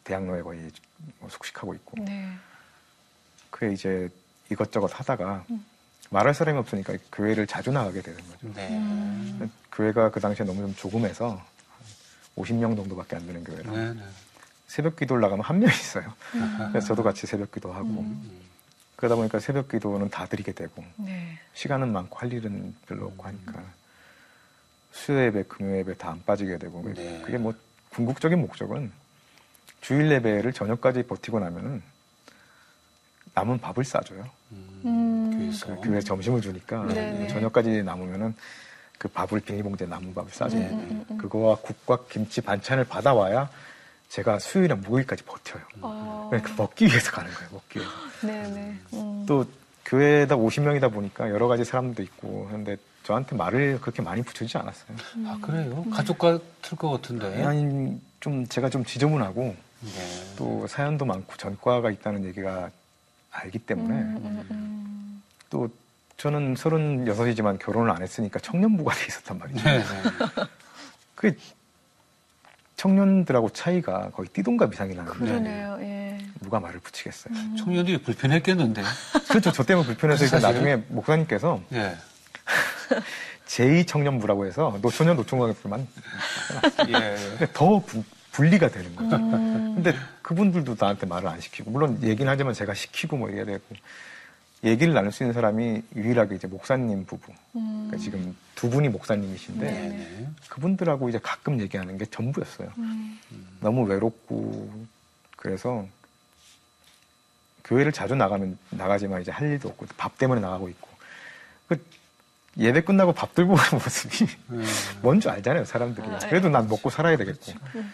[0.04, 0.70] 대학로에 거의
[1.18, 2.28] 뭐 숙식하고 있고 네.
[3.48, 4.10] 그에 이제
[4.50, 5.64] 이것저것 하다가 음.
[6.10, 8.52] 말할 사람이 없으니까 교회를 자주 나가게 되는 거죠.
[8.54, 8.68] 네.
[8.70, 9.50] 음.
[9.72, 11.42] 교회가 그 당시에 너무 좀 조금해서
[12.36, 13.92] 50명 정도밖에 안 되는 교회라 네.
[13.94, 14.02] 네.
[14.68, 16.12] 새벽 기도를 나가면 한 명 있어요.
[16.70, 18.40] 그래서 저도 같이 새벽 기도하고 음.
[18.96, 21.38] 그러다 보니까 새벽 기도는 다 드리게 되고 네.
[21.54, 23.62] 시간은 많고 할 일은 별로 없고 하니까
[24.92, 27.20] 수요 예배, 금요 예배 다 안 빠지게 되고 네.
[27.24, 27.52] 그게 뭐
[27.90, 28.90] 궁극적인 목적은
[29.82, 31.82] 주일 예배를 저녁까지 버티고 나면은
[33.34, 34.28] 남은 밥을 싸줘요.
[34.52, 34.80] 음.
[35.46, 35.66] 교회에서.
[35.66, 37.28] 그 교회 점심을 주니까 네네.
[37.28, 38.34] 저녁까지 남으면은
[38.98, 40.60] 그 밥을 비닐봉지에 남은 밥을 싸줘요.
[40.60, 41.18] 음, 음, 음.
[41.18, 43.48] 그거와 국과 김치 반찬을 받아와야
[44.08, 45.62] 제가 수요일이나 목요일까지 버텨요.
[45.82, 46.28] 어.
[46.30, 47.50] 그러니까 먹기 위해서 가는 거예요.
[47.52, 47.92] 먹기 위해서.
[48.22, 48.78] 네네.
[48.94, 49.24] 음.
[49.26, 49.44] 또
[49.84, 54.96] 교회에다 50명이다 보니까 여러 가지 사람도 있고 하는데 저한테 말을 그렇게 많이 붙여주지 않았어요.
[55.26, 55.84] 아, 그래요?
[55.92, 57.44] 가족 같을 것 같은데.
[57.44, 60.34] 아니 좀 제가 좀 지저분하고 네.
[60.36, 62.70] 또 사연도 많고 전과가 있다는 얘기가
[63.30, 65.15] 알기 때문에 음, 음, 음.
[65.56, 65.68] 또
[66.18, 69.62] 저는 36이지만 결혼을 안 했으니까 청년부가 돼 있었단 말이죠.
[69.64, 69.78] 네.
[69.78, 69.84] 네.
[71.14, 71.34] 그
[72.76, 75.78] 청년들하고 차이가 거의 띠동갑 이상이 나는데 그러네요.
[75.80, 76.18] 예.
[76.42, 77.34] 누가 말을 붙이겠어요.
[77.56, 78.82] 청년들이 불편했겠는데.
[79.28, 79.50] 그렇죠.
[79.52, 80.42] 저 때문에 불편해서 일단?
[80.42, 81.96] 나중에 목사님께서 예.
[83.48, 85.86] 제2 청년부라고 해서 노처녀 노총각들만
[86.90, 87.46] 예.
[87.54, 89.16] 더 부- 분리가 되는 거죠.
[89.16, 89.74] 음.
[89.76, 93.62] 근데 그분들도 나한테 말을 안 시키고 물론 얘기는 하지만 제가 시키고 뭐 이래야 되고
[94.64, 97.32] 얘기를 나눌 수 있는 사람이 유일하게 이제 목사님 부부.
[97.56, 97.88] 음.
[97.88, 99.88] 그러니까 지금 두 분이 목사님이신데 네.
[99.88, 100.28] 네.
[100.48, 102.72] 그분들하고 이제 가끔 얘기하는 게 전부였어요.
[102.78, 103.18] 음.
[103.60, 104.86] 너무 외롭고
[105.36, 105.86] 그래서
[107.64, 110.88] 교회를 자주 나가면 나가지만 이제 할 일도 없고 밥 때문에 나가고 있고
[111.68, 111.84] 그
[112.56, 114.64] 예배 끝나고 밥 들고 오는 모습이 음.
[115.02, 117.92] 뭔줄 알잖아요 사람들이 아, 그래도 난 먹고 살아야 되겠고 음.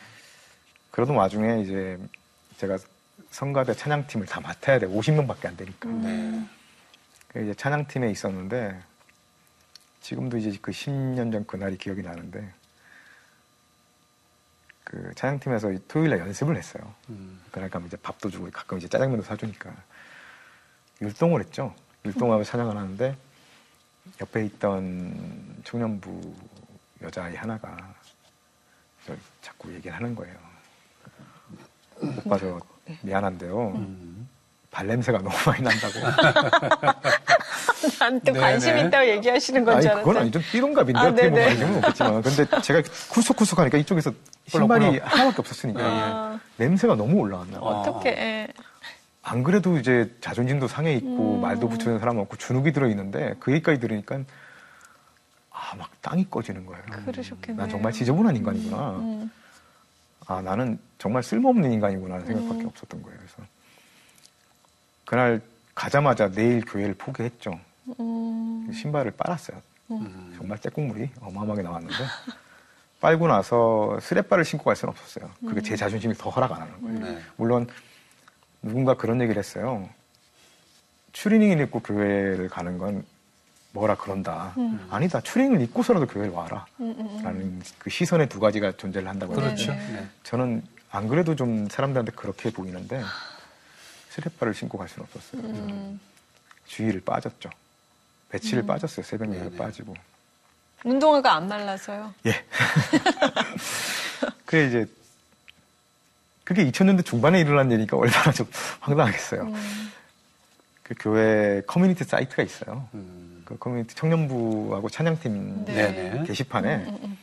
[0.90, 1.98] 그러던 와중에 이제
[2.58, 2.78] 제가
[3.32, 6.46] 성가대 찬양팀을 다 맡아야 돼 50명밖에 안 되니까 네.
[7.28, 8.78] 그 이제 찬양팀에 있었는데
[10.02, 12.52] 지금도 이제 그 10년 전 그날이 기억이 나는데
[14.84, 16.94] 그 찬양팀에서 토요일 날 연습을 했어요.
[17.08, 17.40] 음.
[17.50, 19.74] 그러니까 이제 밥도 주고 가끔 이제 짜장면도 사주니까
[21.00, 21.74] 율동을 했죠.
[22.04, 23.16] 율동하고 찬양을 하는데
[24.20, 26.34] 옆에 있던 청년부
[27.00, 27.94] 여자아이 하나가
[29.06, 30.36] 저 자꾸 얘기를 하는 거예요.
[32.18, 32.60] 오빠 저
[33.02, 33.72] 미안한데요.
[33.76, 34.28] 음.
[34.70, 35.92] 발냄새가 너무 많이 난다고.
[38.00, 38.38] 나한테 네네.
[38.40, 40.20] 관심 있다고 얘기하시는 건 아니 줄 그건 알았어요.
[40.22, 40.40] 아니죠.
[40.50, 41.30] 띠동갑인데 아, 어떻게.
[41.30, 44.12] 보면 모르겠지만 근데 제가 쿨속쿨속하니까 이쪽에서
[44.46, 47.68] 신발이 하나밖에 없었으니까 아, 냄새가 너무 올라왔나 봐요.
[47.70, 48.10] 어떻게?
[48.10, 48.48] 예.
[49.22, 51.40] 안 그래도 이제 자존심도 상해 있고 음.
[51.42, 54.20] 말도 붙이는 사람 없고 주눅이 들어 있는데 그 얘기까지 들으니까
[55.50, 56.82] 아 막 땅이 꺼지는 거예요.
[57.06, 57.56] 그러셨겠네요.
[57.60, 58.90] 난 정말 지저분한 인간이구나.
[58.98, 59.30] 음.
[60.32, 62.68] 아 나는 정말 쓸모없는 인간이구나 하는 생각밖에 음.
[62.68, 63.18] 없었던 거예요.
[63.18, 63.36] 그래서
[65.04, 65.40] 그날
[65.74, 67.58] 가자마자 내일 교회를 포기했죠.
[68.00, 68.70] 음.
[68.72, 69.60] 신발을 빨았어요.
[69.90, 70.34] 음.
[70.36, 71.94] 정말 떼국물이 어마어마하게 나왔는데
[73.00, 75.30] 빨고 나서 스레바를 신고 갈 수는 없었어요.
[75.40, 75.62] 그게 음.
[75.62, 76.98] 제 자존심이 더 허락 안 하는 거예요.
[77.00, 77.22] 네.
[77.36, 77.66] 물론
[78.62, 79.88] 누군가 그런 얘기를 했어요.
[81.12, 83.04] 추리닝을 입고 교회를 가는 건
[83.72, 84.52] 뭐라 그런다.
[84.58, 84.86] 음.
[84.90, 85.20] 아니다.
[85.20, 86.66] 추리닝을 입고서라도 교회를 와라.
[86.80, 87.24] 음, 음, 음.
[87.24, 89.72] 라는 그 시선의 두 가지가 존재를 한다고 그렇죠.
[89.72, 89.92] 네네.
[90.00, 90.08] 네.
[90.22, 93.02] 저는 안 그래도 좀 사람들한테 그렇게 보이는데
[94.10, 95.42] 쓰레빠를 신고 갈 수는 없었어요.
[95.42, 96.00] 음.
[96.66, 97.50] 주일을 빠졌죠.
[98.28, 98.66] 예배를 음.
[98.66, 99.04] 빠졌어요.
[99.04, 99.56] 새벽 예배 네네.
[99.56, 99.94] 빠지고.
[100.84, 102.12] 운동화가 안 말라서요.
[102.26, 102.44] 예.
[104.44, 104.86] 그래 이제
[106.44, 108.46] 그게 2000년대 중반에 일어난 일이니까 얼마나 좀
[108.80, 109.42] 황당하겠어요.
[109.42, 109.92] 음.
[110.82, 112.86] 그 교회 커뮤니티 사이트가 있어요.
[112.92, 113.21] 음.
[113.52, 115.74] 그 커뮤니티 청년부하고 찬양팀 네.
[115.92, 116.24] 네네.
[116.26, 117.18] 게시판에 음, 음,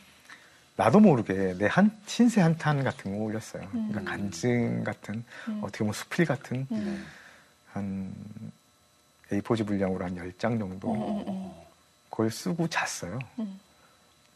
[0.76, 3.62] 나도 모르게 내 한 신세 한탄 같은 거 올렸어요.
[3.74, 3.88] 음.
[3.90, 5.60] 그러니까 간증 같은 음.
[5.62, 6.76] 어떻게 보면 수필 같은 네.
[6.78, 7.06] 음.
[7.72, 8.14] 한
[9.32, 11.52] A4지 분량으로 한 10장 정도 음, 음,
[12.10, 13.18] 그걸 쓰고 잤어요.
[13.38, 13.58] 음.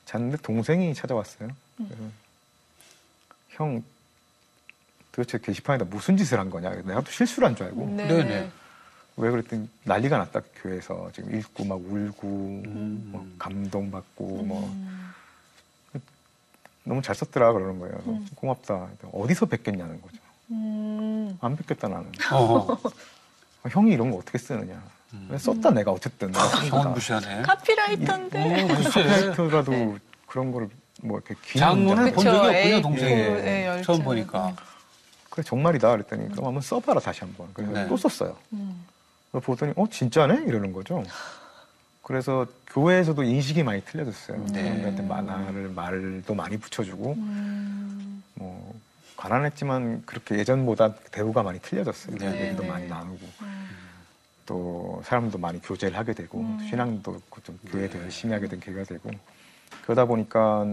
[0.06, 1.48] 잤는데 동생이 찾아왔어요.
[3.50, 3.82] 형
[5.12, 6.70] 도대체 게시판에다 무슨 짓을 한 거냐.
[6.82, 7.86] 내가 또 실수를 한 줄 알고.
[7.88, 8.06] 네.
[8.06, 8.50] 네네.
[9.16, 13.08] 왜 그랬더니 난리가 났다 교회에서 지금 읽고 막 울고 음.
[13.12, 15.12] 뭐 감동받고 뭐 음.
[16.84, 17.94] 너무 잘 썼더라 그러는 거예요.
[18.06, 18.26] 음.
[18.34, 18.88] 고맙다.
[19.12, 20.16] 어디서 뵙겠냐는 거죠.
[20.50, 21.38] 음.
[21.40, 22.10] 안 뵙겠다 나는.
[22.32, 22.76] 어.
[23.70, 24.82] 형이 이런 거 어떻게 쓰느냐.
[25.28, 26.92] 왜 썼다 내가 어쨌든 내가 형은.
[26.92, 27.42] 무시하네.
[27.42, 28.64] 카피라이터인데.
[28.64, 29.32] 어, 글쎄.
[29.36, 29.94] 컴퓨터라도 네.
[30.26, 30.68] 그런 거를
[31.02, 33.14] 뭐 이렇게 긴 장문을 본 적이 없군요, A4, 동생이.
[33.14, 33.82] 네, 열정.
[33.84, 34.54] 처음 보니까.
[35.30, 37.48] 그래 정말이다 그랬더니 그럼 한번 써봐라 다시 한번.
[37.54, 37.88] 그래서 네.
[37.88, 38.36] 또 썼어요.
[38.52, 38.84] 음.
[39.34, 41.02] 그래서 보더니 어 진짜네 이러는 거죠.
[42.02, 44.46] 그래서 교회에서도 인식이 많이 틀려졌어요.
[44.52, 44.62] 네.
[44.62, 48.22] 사람들한테 만화를 말도 많이 붙여주고 음.
[48.34, 48.78] 뭐
[49.16, 52.16] 가난했지만 그렇게 예전보다 대우가 많이 틀려졌어요.
[52.16, 52.46] 네.
[52.46, 52.68] 얘기도 네.
[52.68, 53.68] 많이 나누고 음.
[54.46, 56.58] 또 사람도 많이 교제를 하게 되고 음.
[56.68, 58.04] 신앙도 그좀 교회도 네.
[58.04, 59.10] 열심히 하게 된 계기가 되고
[59.82, 60.64] 그러다 보니까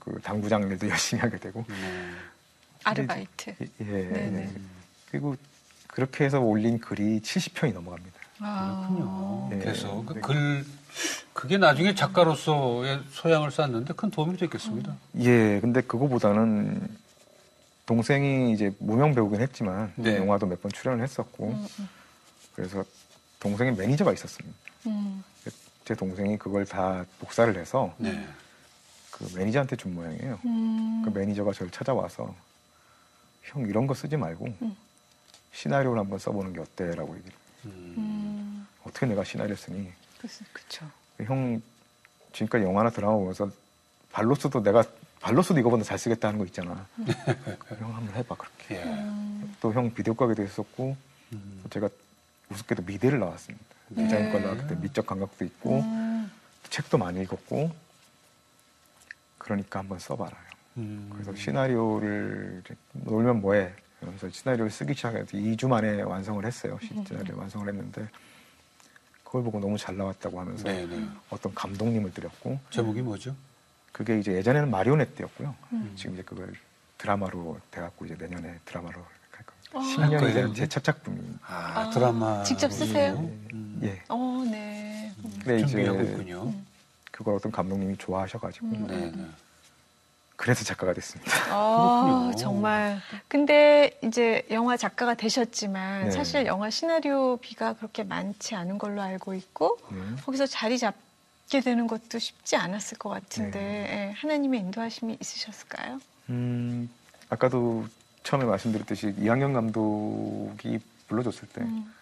[0.00, 1.74] 그 당구장 일도 열심히 하게 되고 네.
[2.82, 3.54] 아르바이트.
[3.60, 4.50] 예, 네네.
[5.10, 5.36] 그리고
[5.98, 8.16] 그렇게 해서 올린 글이 70편이 넘어갑니다.
[8.38, 8.86] 아.
[8.88, 9.48] 그렇군요.
[9.50, 9.58] 네.
[9.58, 10.64] 그래서 그 글,
[11.32, 14.94] 그게 나중에 작가로서의 소양을 쌓는데 큰 도움이 됐겠습니다.
[15.18, 16.88] 예, 근데 그거보다는
[17.84, 20.18] 동생이 이제 무명 배우긴 했지만 네.
[20.18, 21.88] 영화도 몇 번 출연을 했었고 음, 음,
[22.54, 22.84] 그래서
[23.40, 24.56] 동생의 매니저가 있었습니다.
[24.86, 25.24] 음.
[25.84, 28.24] 제 동생이 그걸 다 복사를 해서 네.
[29.10, 30.38] 그 매니저한테 준 모양이에요.
[30.44, 31.02] 음.
[31.04, 32.32] 그 매니저가 저를 찾아와서
[33.42, 34.76] 형 이런 거 쓰지 말고 음.
[35.58, 37.36] 시나리오를 한번 써보는 게 어때라고 얘기를.
[37.64, 37.94] 음.
[37.98, 38.66] 음.
[38.84, 39.92] 어떻게 내가 시나리오 쓰니?
[40.52, 40.86] 그쵸.
[41.24, 41.60] 형
[42.32, 43.50] 지금까지 영화나 드라마 보면서
[44.12, 44.84] 발로스도 내가
[45.20, 46.86] 발로스도 이거보다 잘 쓰겠다 하는 거 있잖아.
[47.78, 48.76] 형 한번 해봐 그렇게.
[48.76, 48.84] 예.
[48.84, 49.56] 음.
[49.60, 50.96] 또형 비디오 가게도 했었고
[51.32, 51.64] 음.
[51.70, 51.88] 제가
[52.50, 53.64] 우습게도 미대를 나왔습니다.
[53.88, 54.04] 네.
[54.04, 56.30] 디자인과 나왔을 때 미적 감각도 있고 음.
[56.70, 57.72] 책도 많이 읽었고
[59.38, 60.30] 그러니까 한번 써봐라.
[60.30, 60.82] 형.
[60.84, 61.10] 음.
[61.12, 63.74] 그래서 시나리오를 놀면 뭐해?
[64.00, 66.78] 그래서 시나리오를 쓰기 시작해서 2주 만에 완성을 했어요.
[66.92, 67.04] 음.
[67.06, 68.08] 시나리오 완성을 했는데
[69.24, 71.04] 그걸 보고 너무 잘 나왔다고 하면서 네, 네.
[71.30, 73.34] 어떤 감독님을 드렸고 제목이 뭐죠?
[73.92, 75.54] 그게 이제 예전에는 마리오네트였고요.
[75.72, 75.92] 음.
[75.96, 76.52] 지금 이제 그걸
[76.96, 79.70] 드라마로 돼갖고 이제 내년에 드라마로 갈 겁니다.
[79.74, 79.80] 아.
[79.80, 80.34] 10년이 그래요?
[80.46, 82.42] 된제첫 작품이 아, 아, 드라마.
[82.44, 83.14] 직접 쓰세요?
[83.52, 83.80] 음.
[83.82, 84.02] 예.
[84.08, 85.12] 어, 네.
[85.44, 86.42] 근데 준비하고 이제 있군요.
[86.44, 86.66] 음.
[87.10, 88.86] 그걸 어떤 감독님이 좋아하셔가지고 음.
[88.86, 89.26] 네, 네.
[90.38, 91.32] 그래서 작가가 됐습니다.
[91.50, 92.30] 아.
[92.38, 93.00] 정말.
[93.26, 96.10] 근데 이제 영화 작가가 되셨지만 네.
[96.12, 99.98] 사실 영화 시나리오 비가 그렇게 많지 않은 걸로 알고 있고 네.
[100.24, 103.88] 거기서 자리 잡게 되는 것도 쉽지 않았을 것 같은데 네.
[103.90, 106.00] 예, 하나님의 인도하심이 있으셨을까요?
[106.30, 106.88] 음,
[107.30, 107.84] 아까도
[108.22, 111.92] 처음에 말씀드렸듯이 이항영 감독이 불러줬을 때 음,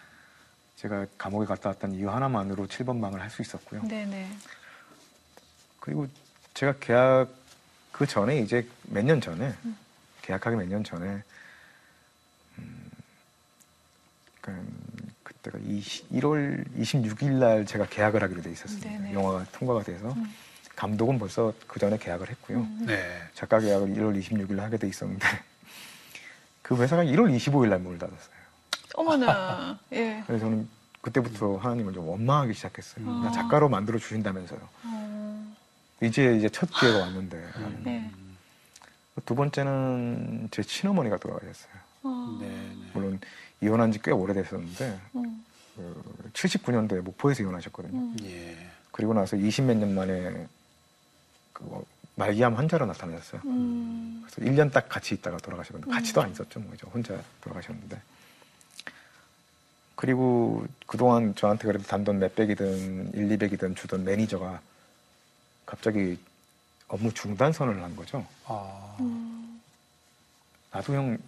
[0.77, 3.81] 제가 감옥에 갔다 왔던 이유 하나만으로 7번 방을 할 수 있었고요.
[3.88, 4.29] 네네.
[5.81, 6.07] 그리고
[6.53, 7.29] 제가 계약
[7.96, 9.54] 그 전에 이제 몇 년 전에
[10.20, 11.22] 계약하기 몇 년 전에
[12.59, 12.90] 음,
[14.42, 14.66] 그러니까
[15.22, 18.88] 그때가 20, 1월 26일 날 제가 계약을 하기로 돼 있었습니다.
[18.90, 19.14] 네네.
[19.14, 20.35] 영화가 통과가 돼서 음.
[20.74, 22.59] 감독은 벌써 그 전에 계약을 했고요.
[22.59, 22.85] 음.
[22.87, 23.02] 네.
[23.35, 25.26] 작가 계약을 1월 26일 하게 돼 있었는데
[26.61, 28.37] 그 회사가 1월 25일 날 문을 닫았어요.
[28.94, 29.78] 어머나.
[29.92, 30.22] 예.
[30.26, 30.68] 그래서 저는
[31.00, 33.04] 그때부터 하나님을 좀 원망하기 시작했어요.
[33.06, 33.32] 그냥 아.
[33.32, 34.61] 작가로 만들어 주신다면서요.
[34.85, 35.26] 어,
[36.02, 37.42] 이제 이제 첫 기회가 왔는데
[37.85, 38.11] 네.
[39.24, 41.72] 두 번째는 제 친어머니가 돌아가셨어요.
[42.02, 42.90] 어, 네, 네.
[42.92, 43.18] 물론
[43.62, 47.98] 이혼한 지 꽤 오래됐었는데 음, 그 79년도에 목포에서 이혼하셨거든요.
[47.98, 48.16] 음.
[48.24, 48.56] 예.
[48.92, 50.46] 그리고 나서 20몇 년 만에
[51.54, 51.85] 그
[52.16, 53.40] 말기암 환자로 나타나셨어요.
[53.46, 55.90] 음, 그래서 1년 딱 같이 있다가 돌아가셨거든요.
[55.92, 56.61] 같이도 안 있었죠.
[56.61, 58.00] 뭐 이제 혼자 돌아가셨는데.
[59.94, 64.61] 그리고 그동안 저한테 그래도 단돈 몇백이든 1, 200이든 주던 매니저가
[65.66, 66.18] 갑자기
[66.88, 68.24] 업무 중단 선언을 한 거죠.
[68.46, 69.61] 아, 음,
[70.72, 71.18] 나도 형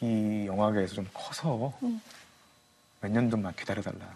[0.00, 2.00] 이 영화계에서 좀 커서 음.
[3.00, 4.06] 몇년 좀만 기다려달라.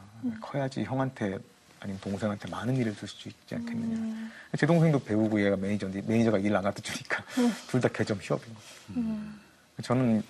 [0.41, 1.37] 커야지 형한테
[1.81, 3.97] 아니면 동생한테 많은 일을 줄 수 있지 않겠느냐.
[3.97, 7.25] 음, 제 동생도 배우고 얘가 매니저인데 매니저가 일 안 갖다 주니까
[7.67, 8.69] 둘 다 개점 휴업인 거예요.
[8.91, 9.41] 음.
[9.83, 10.23] 저는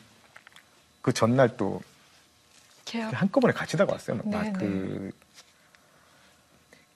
[1.03, 1.83] 그 전날 또
[2.87, 3.13] 개업.
[3.13, 4.17] 한꺼번에 같이 다가왔어요.
[4.25, 5.11] 막 네, 그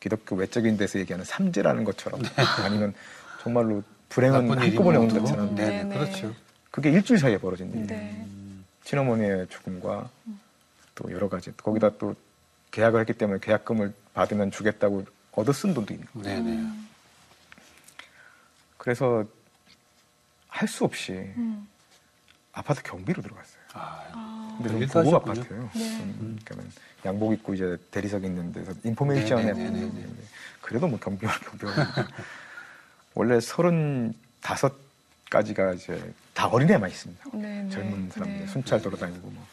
[0.07, 2.23] 기독교 외적인 데서 얘기하는 삼재라는 것처럼
[2.63, 2.95] 아니면
[3.43, 5.19] 정말로 불행은 일이 한꺼번에 모두.
[5.19, 5.99] 것처럼 네, 네, 네, 네.
[5.99, 6.33] 그렇죠.
[6.71, 7.87] 그게 일주일 사이에 벌어진 일이에요.
[7.89, 8.27] 네.
[8.85, 10.09] 친어머니의 죽음과
[10.95, 12.15] 또 여러 가지 거기다 또
[12.71, 16.39] 계약을 했기 때문에 계약금을 받으면 주겠다고 얻어 쓴 돈도 있는 거예요.
[16.39, 16.57] 네, 네.
[16.57, 16.89] 음,
[18.79, 19.25] 그래서
[20.49, 21.67] 할 수 없이 음.
[22.53, 23.61] 아파트 경비로 들어갔어요.
[23.75, 25.17] 아, 아, 근데 고급 하셨군요.
[25.17, 25.71] 아파트예요.
[25.75, 26.01] 네.
[26.03, 26.71] 음, 그러니까
[27.05, 30.09] 양복 입고 이제 대리석 있는 데서 인포메이션에 네, 네, 네, 네, 네.
[30.61, 31.75] 그래도 뭐 경비원 경비원
[33.15, 34.75] 원래 서른 다섯
[35.31, 37.25] 가지가 이제 다 어린애만 있습니다.
[37.35, 37.71] 네, 네.
[37.71, 38.47] 젊은 사람들 네.
[38.47, 39.47] 순찰 돌아다니고 뭐.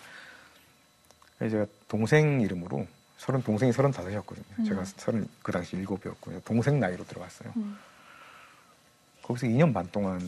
[1.38, 2.86] 그래서 제가 동생 이름으로
[3.18, 4.46] 서른 동생이 서른 다섯이었거든요.
[4.60, 4.66] 음.
[4.66, 7.54] 제가 서른 그 당시 일곱이었고 동생 나이로 들어갔어요.
[7.56, 7.78] 음.
[9.22, 10.20] 거기서 2년 반 동안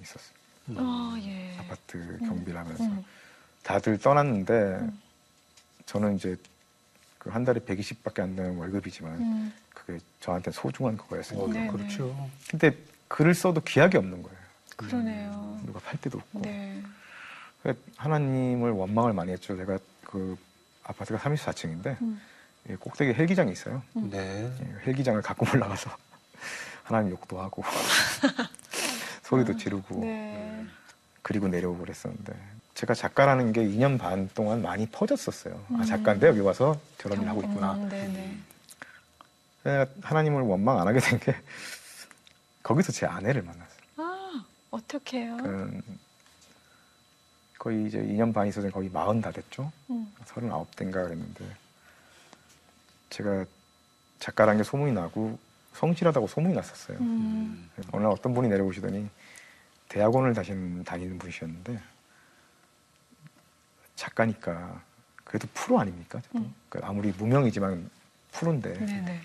[0.00, 0.34] 있었어요.
[0.76, 1.56] 아, 예.
[1.58, 3.04] 아파트 경비를 하면서 음.
[3.62, 5.00] 다들 떠났는데 음.
[5.86, 6.36] 저는 이제
[7.20, 9.52] 그 한 달에 120밖에 안 되는 월급이지만 음.
[9.74, 11.38] 그게 저한테 소중한 그거였어요.
[11.38, 12.30] 어, 네, 그렇죠.
[12.50, 12.74] 근데
[13.08, 14.38] 글을 써도 기약이 없는 거예요.
[14.76, 15.60] 그러네요.
[15.66, 16.40] 누가 팔 데도 없고.
[16.40, 16.82] 네.
[17.62, 19.54] 그러니까 하나님을 원망을 많이 했죠.
[19.54, 20.38] 제가 그
[20.84, 22.20] 아파트가 34층인데 음.
[22.78, 23.82] 꼭대기 헬기장이 있어요.
[23.94, 24.50] 네.
[24.60, 25.90] 예, 헬기장을 갖고 올라가서
[26.84, 27.62] 하나님 욕도 하고
[29.24, 30.64] 소리도 지르고 네.
[31.20, 32.32] 그리고 내려오고 그랬었는데
[32.74, 35.54] 제가 작가라는 게 2년 반 동안 많이 퍼졌었어요.
[35.70, 35.82] 아 음.
[35.84, 37.74] 작가인데 여기 와서 저런 일 하고 있구나.
[37.74, 38.36] 음, 네네.
[39.64, 41.34] 내가 하나님을 원망 안 하게 된 게
[42.62, 43.80] 거기서 제 아내를 만났어요.
[43.96, 45.36] 아, 어떻게 해요?
[45.40, 45.80] 그
[47.58, 49.70] 거의 이제 2년 반 있어서 거의 마흔 다 됐죠.
[49.90, 50.10] 음.
[50.24, 51.44] 39대인가 그랬는데
[53.10, 53.44] 제가
[54.20, 55.38] 작가라는 게 소문이 나고
[55.74, 56.98] 성실하다고 소문이 났었어요.
[56.98, 57.68] 음.
[57.92, 59.08] 어느 날 어떤 분이 내려오시더니
[59.88, 61.80] 대학원을 다니는, 다니는 분이셨는데
[64.00, 64.82] 작가니까
[65.24, 66.20] 그래도 프로 아닙니까?
[66.22, 66.38] 저도?
[66.38, 66.54] 음.
[66.70, 67.90] 그 아무리 무명이지만
[68.32, 69.20] 프로인데 네네.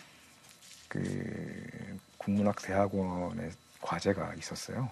[0.89, 4.89] 그 국문학 대학원의 과제가 있었어요.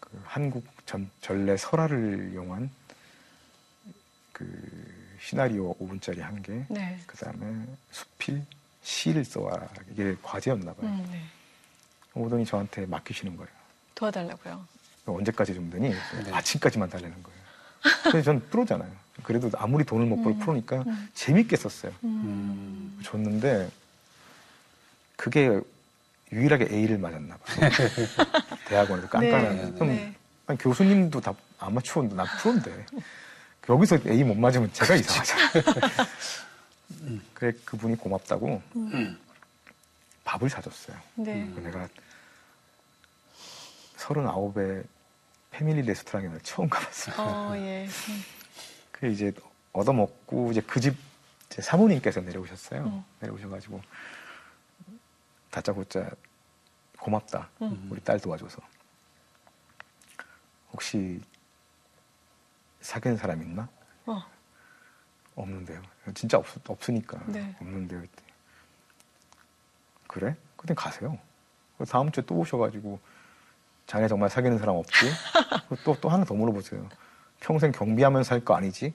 [0.00, 2.70] 그 한국 전, 전래 설화를 이용한
[4.32, 6.98] 그 시나리오 5분짜리 한 개, 네.
[7.06, 8.44] 그 다음에 수필,
[8.82, 10.88] 시를 써와 이게 과제였나 봐요.
[10.90, 11.22] 음, 네.
[12.14, 13.50] 오더니 저한테 맡기시는 거예요.
[13.94, 14.66] 도와달라고요.
[15.06, 15.90] 언제까지 좀 되니?
[15.90, 16.32] 네.
[16.32, 17.43] 아침까지만 달라는 거예요.
[18.04, 18.90] 근데 전 프로잖아요.
[19.22, 21.08] 그래도 아무리 돈을 못 벌고 음, 프로니까 음.
[21.14, 21.92] 재밌게 썼어요.
[22.04, 22.98] 음.
[23.02, 23.70] 줬는데
[25.16, 25.60] 그게
[26.32, 27.70] 유일하게 A를 맞았나 봐요.
[28.66, 29.56] 대학원에서 깐깐한.
[29.56, 30.14] 네, 그럼 네.
[30.46, 32.86] 아니, 교수님도 다 아마추어인데 난 프로인데
[33.68, 35.64] 여기서 A 못 맞으면 제가 이상하잖아요.
[37.34, 39.18] 그래 그분이 고맙다고 음.
[40.24, 40.96] 밥을 사줬어요.
[41.16, 41.44] 네.
[41.56, 41.88] 내가
[43.96, 44.82] 서른아홉에
[45.54, 47.14] 패밀리 레스토랑에 날 처음 가봤어요.
[47.16, 47.86] 어, 예.
[47.86, 48.22] 음.
[48.90, 49.32] 그 이제
[49.72, 50.96] 얻어먹고 이제 그집
[51.48, 52.84] 사모님께서 내려오셨어요.
[52.84, 53.04] 음.
[53.20, 53.80] 내려오셔가지고
[55.50, 56.10] 다짜고짜
[56.98, 57.48] 고맙다.
[57.62, 57.86] 음.
[57.88, 58.60] 우리 딸 도와줘서.
[60.72, 61.20] 혹시
[62.80, 63.68] 사귀는 사람 있나?
[64.06, 64.24] 어.
[65.36, 65.80] 없는데요.
[66.14, 67.54] 진짜 없, 없으니까 네.
[67.60, 68.02] 없는데요.
[70.08, 70.36] 그래?
[70.56, 71.16] 그땐 가세요.
[71.78, 72.98] 그 다음 주에 또 오셔가지고
[73.86, 75.06] 자네 정말 사귀는 사람 없지?
[75.84, 76.88] 또 또 하나 더 물어보세요.
[77.40, 78.92] 평생 경비하면서 살 거 아니지?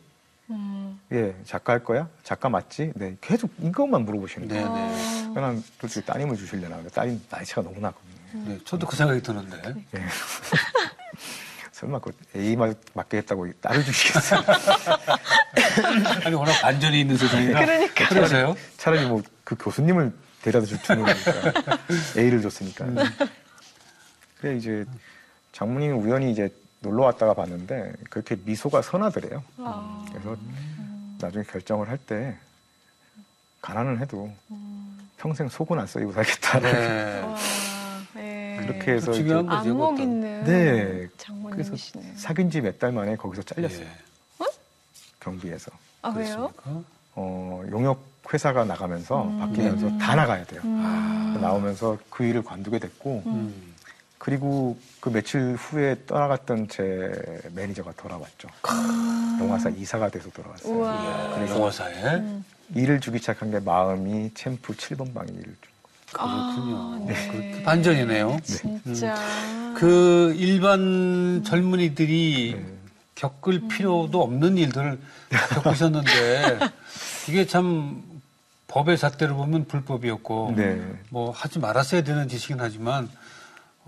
[0.50, 1.00] 음.
[1.12, 2.08] 예, 작가 할 거야?
[2.24, 2.94] 작가 맞지?
[2.96, 4.74] 네, 계속 이것만 물어보시는 네, 거예요.
[4.74, 5.26] 네.
[5.30, 5.34] 어.
[5.34, 6.78] 그냥 솔직히 따님을 주시려나?
[6.78, 8.46] 근데 딸이 나이 차가 너무 나거든요.
[8.46, 8.60] 네.
[8.66, 9.62] 저도 그 생각이 드는데.
[9.96, 10.06] 예.
[11.72, 14.42] 설마 그 A 맞- 맞게 했다고 딸을 주시겠어요?
[16.26, 17.60] 아니, 워낙 반전이 있는 세상이라.
[17.66, 18.10] 그러니까요.
[18.10, 18.56] 그러세요?
[18.78, 21.32] 차라리 뭐 그 교수님을 데려다 줄 주는 거니까
[22.18, 22.86] A를 줬으니까.
[24.40, 24.86] 그래 이제
[25.52, 26.50] 장모님이 우연히 이제
[26.82, 29.44] 놀러 왔다가 봤는데 그렇게 미소가 선하더래요.
[29.58, 30.06] 아.
[30.10, 30.36] 그래서
[31.20, 32.38] 나중에 결정을 할 때
[33.62, 35.10] 가난은 해도 음.
[35.18, 36.60] 평생 속은 안 썩이고 살겠다.
[36.62, 37.20] 네.
[37.20, 37.36] 와,
[38.16, 38.58] 네.
[38.62, 39.34] 그렇게 해서 이제.
[39.34, 39.50] 안목
[39.96, 40.02] 그것도.
[40.02, 41.08] 있는 네.
[41.18, 42.14] 장모님이시네.
[42.16, 43.82] 사귄 지 몇 달 만에 거기서 잘렸어요.
[43.82, 44.46] 예.
[45.20, 45.72] 경비에서.
[46.02, 46.50] 아 왜요?
[46.56, 46.90] 그렇습니까?
[47.16, 48.02] 어, 용역
[48.34, 49.40] 회사가 나가면서 음.
[49.40, 50.62] 바뀌면서 다 나가야 돼요.
[50.64, 51.38] 음.
[51.42, 53.69] 나오면서 그 일을 관두게 됐고 음.
[54.20, 57.10] 그리고 그 며칠 후에 떠나갔던 제
[57.56, 58.50] 매니저가 돌아왔죠.
[59.40, 60.74] 영화사 이사가 돼서 돌아왔어요.
[60.74, 61.30] 우와.
[61.32, 62.46] 예, 그래서 영화사에 음.
[62.76, 65.70] 일을 주기 시작한 게 마음이 챔프 7번 방에 일을 주.
[66.12, 66.76] 그렇군요.
[66.78, 67.32] 아, 네.
[67.32, 68.40] 그렇게 반전이네요.
[68.44, 69.16] 진짜.
[69.76, 72.74] 그 일반 젊은이들이 네.
[73.16, 75.00] 겪을 필요도 없는 일들을
[75.54, 76.60] 겪으셨는데
[77.30, 78.04] 이게 참
[78.68, 80.82] 법의 잣대로 보면 불법이었고 네.
[81.10, 83.10] 뭐 하지 말았어야 되는 짓이긴 하지만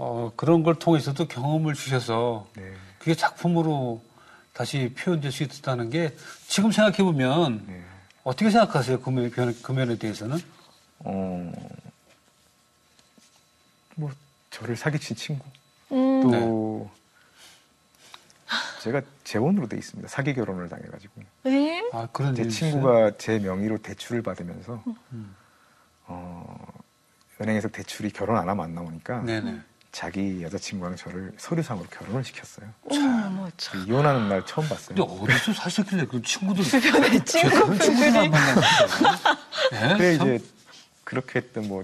[0.04, 2.74] 어, 그런 걸 통해서도 경험을 주셔서 네.
[2.98, 4.02] 그게 작품으로
[4.52, 6.16] 다시 표현될 수 있었다는 게
[6.48, 7.84] 지금 생각해 보면 네.
[8.24, 9.00] 어떻게 생각하세요?
[9.00, 10.40] 그, 면, 그 면에 대해서는?
[11.02, 11.52] 어,
[13.94, 14.10] 뭐
[14.50, 15.46] 저를 사기친 친구
[15.92, 16.22] 음.
[16.24, 16.90] 또
[18.82, 20.10] 제가 재혼으로 돼 있습니다.
[20.10, 21.88] 사기 결혼을 당해가지고 네?
[21.94, 22.72] 아, 그런 제 일이 있어요?
[22.72, 24.84] 친구가 제 명의로 대출을 받으면서
[25.14, 25.36] 음.
[26.08, 26.68] 어,
[27.40, 29.62] 은행에서 대출이 결혼 안 하면 안 나오니까 네네.
[29.92, 32.68] 자기 여자친구랑 저를 서류상으로 결혼을 시켰어요.
[32.90, 33.86] 어머, 참.
[33.88, 34.96] 이혼하는 날 처음 봤어요.
[34.96, 38.30] 근데 어디서 사셨길래 그 친구들 주변에 친구분들이.
[38.30, 39.12] 만났어요.
[39.72, 39.98] 네?
[39.98, 40.46] 그래 참, 이제
[41.04, 41.84] 그렇게 했던 뭐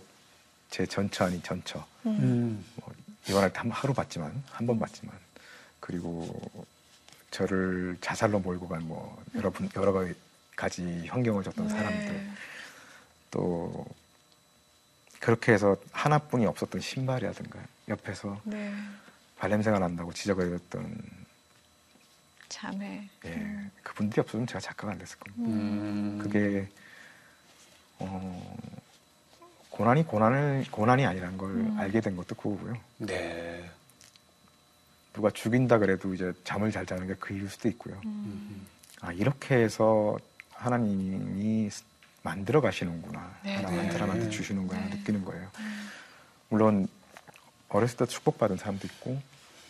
[0.69, 2.93] 제 전처 아닌 전처 음, 뭐
[3.29, 5.15] 이혼할 때 한 하루 봤지만 한 번 봤지만
[5.79, 6.41] 그리고
[7.31, 9.93] 저를 자살로 몰고 간 뭐 여러 분 여러
[10.57, 12.29] 가지 환경을 줬던 사람들 네.
[13.31, 13.85] 또
[15.21, 17.59] 그렇게 해서 하나뿐이 없었던 신발이라든가
[17.97, 18.73] 옆에서 네.
[19.37, 20.97] 발냄새가 난다고 지적거렸던
[22.49, 23.07] 자매.
[23.25, 25.43] 예, 그분들이 없었으면 제가 작가가 안 됐을 겁니다.
[25.49, 26.67] 음, 그게
[27.99, 28.57] 어,
[29.69, 31.77] 고난이 고난을 고난이 아니라는 걸 음.
[31.79, 32.75] 알게 된 것도 그거고요.
[32.97, 33.69] 네.
[35.13, 37.99] 누가 죽인다 그래도 이제 잠을 잘 자는 게 그 이유일 수도 있고요.
[38.05, 38.65] 음.
[39.01, 40.17] 아 이렇게 해서
[40.51, 41.69] 하나님이
[42.23, 43.37] 만들어 가시는구나.
[43.43, 43.91] 네, 하나 네.
[43.91, 44.95] 사람한테 주시는구나 네.
[44.95, 45.49] 느끼는 거예요.
[45.59, 45.89] 음.
[46.49, 46.87] 물론
[47.69, 49.21] 어렸을 때 축복받은 사람도 있고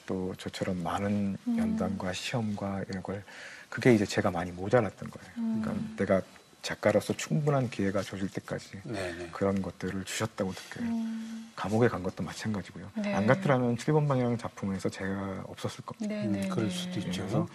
[0.05, 1.57] 또 저처럼 많은 음.
[1.57, 3.23] 연단과 시험과 이런 걸
[3.69, 5.31] 그게 이제 제가 많이 모자랐던 거예요.
[5.37, 5.61] 음.
[5.61, 6.21] 그러니까 내가
[6.61, 9.29] 작가로서 충분한 기회가 주어질 때까지 네네.
[9.31, 10.89] 그런 것들을 주셨다고 느껴요.
[10.89, 11.51] 음.
[11.55, 12.91] 감옥에 간 것도 마찬가지고요.
[12.95, 13.13] 네.
[13.13, 16.13] 안 갔더라면 7번 방향 작품에서 제가 없었을 겁니다.
[16.13, 16.47] 네, 음, 네.
[16.47, 16.73] 그럴 네.
[16.73, 17.21] 수도 있죠.
[17.21, 17.47] 그래서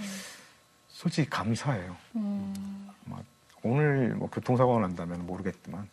[0.89, 1.97] 솔직히 감사해요.
[2.17, 2.89] 음.
[3.05, 3.25] 막
[3.63, 5.89] 오늘 뭐 교통사고가 난다면 모르겠지만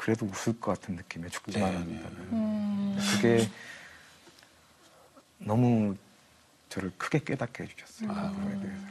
[0.00, 2.98] 그래도 웃을 것 같은 느낌에 죽지만 네, 않는다면 음.
[3.12, 3.46] 그게
[5.36, 5.94] 너무
[6.70, 8.10] 저를 크게 깨닫게 해주셨어요.
[8.10, 8.86] 아, 그거에 대해서.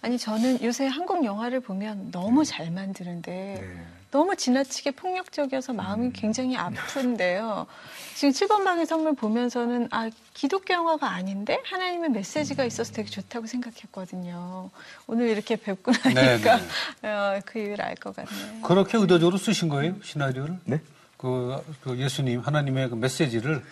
[0.00, 3.86] 아니 저는 요새 한국 영화를 보면 너무 잘 만드는데 네.
[4.14, 6.12] 너무 지나치게 폭력적이어서 마음이 음.
[6.14, 7.66] 굉장히 아픈데요.
[8.14, 14.70] 지금 7번 방의 선물 보면서는 아 기독교 영화가 아닌데 하나님의 메시지가 있어서 되게 좋다고 생각했거든요.
[15.08, 16.60] 오늘 이렇게 뵙고 나니까
[17.02, 18.62] 어, 그 이유를 알 것 같네요.
[18.62, 19.96] 그렇게 의도적으로 쓰신 거예요?
[20.04, 20.58] 시나리오를?
[20.64, 20.80] 네?
[21.16, 23.64] 그, 그 예수님, 하나님의 그 메시지를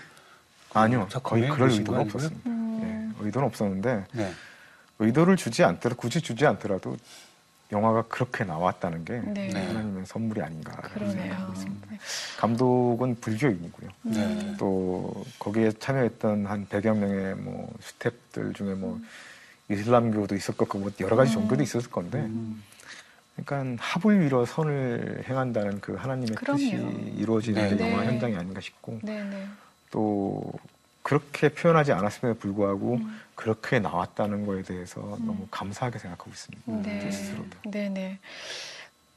[0.75, 1.07] 아니요.
[1.09, 2.01] 작품에 거의 그럴 의도는?
[2.01, 2.51] 없었습니다.
[2.51, 3.15] 음.
[3.21, 4.33] 예, 의도는 없었는데 네.
[4.99, 6.97] 의도를 주지 않더라도 굳이 주지 않더라도
[7.73, 9.49] 영화가 그렇게 나왔다는 게 네.
[9.49, 9.67] 네.
[9.67, 10.73] 하나님의 선물이 아닌가.
[10.95, 11.87] 생각하고 있습니다.
[11.91, 11.99] 네.
[12.39, 13.91] 감독은 불교인이고요.
[14.03, 14.55] 네.
[14.59, 19.01] 또 거기에 참여했던 한 100여 명의 뭐 스탭들 중에 뭐
[19.71, 22.63] 이슬람교도 있을 거고 뭐 여러 가지 종교도 있었을 건데 음.
[23.37, 26.59] 그러니까 합을 위로 선을 행한다는 그 하나님의 그럼요.
[26.59, 27.91] 뜻이 이루어지는 네.
[27.91, 28.09] 영화 네.
[28.09, 29.47] 현장이 아닌가 싶고 네네.
[29.91, 30.53] 또
[31.03, 33.21] 그렇게 표현하지 않았음에도 불구하고 음.
[33.35, 36.73] 그렇게 나왔다는 거에 대해서 너무 감사하게 생각하고 있습니다.
[36.89, 37.01] 네.
[37.01, 37.71] 제 스스로도.
[37.71, 38.19] 네네.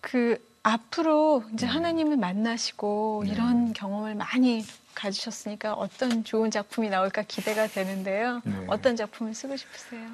[0.01, 1.71] 그 앞으로 이제 네.
[1.71, 3.31] 하나님을 만나시고 네.
[3.31, 4.65] 이런 경험을 많이
[4.95, 8.41] 가지셨으니까 어떤 좋은 작품이 나올까 기대가 되는데요.
[8.45, 8.65] 네.
[8.67, 10.09] 어떤 작품을 쓰고 싶으세요?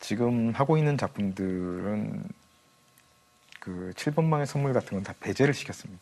[0.00, 2.22] 지금 하고 있는 작품들은
[3.60, 6.00] 그 7번방의 선물 같은 건 다 배제를 시켰습니다.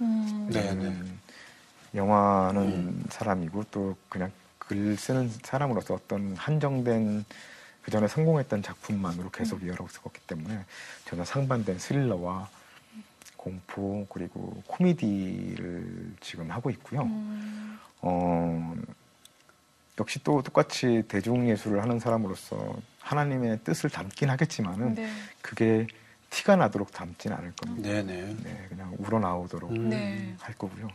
[0.00, 0.48] 음.
[0.50, 1.19] 네.
[1.94, 7.24] 영화는 사람이고 또 그냥 글 쓰는 사람으로서 어떤 한정된
[7.82, 10.64] 그 전에 성공했던 작품만으로 계속 이어가고 있었기 때문에
[11.06, 12.48] 저는 상반된 스릴러와
[13.36, 17.02] 공포 그리고 코미디를 지금 하고 있고요.
[17.02, 17.78] 음.
[18.02, 18.74] 어,
[19.98, 25.10] 역시 또 똑같이 대중예술을 하는 사람으로서 하나님의 뜻을 담긴 하겠지만은 네.
[25.42, 25.86] 그게
[26.28, 27.88] 티가 나도록 담지는 않을 겁니다.
[27.88, 28.36] 네네.
[28.42, 29.88] 네, 그냥 우러나오도록 음.
[29.88, 30.34] 네.
[30.40, 30.88] 할 거고요.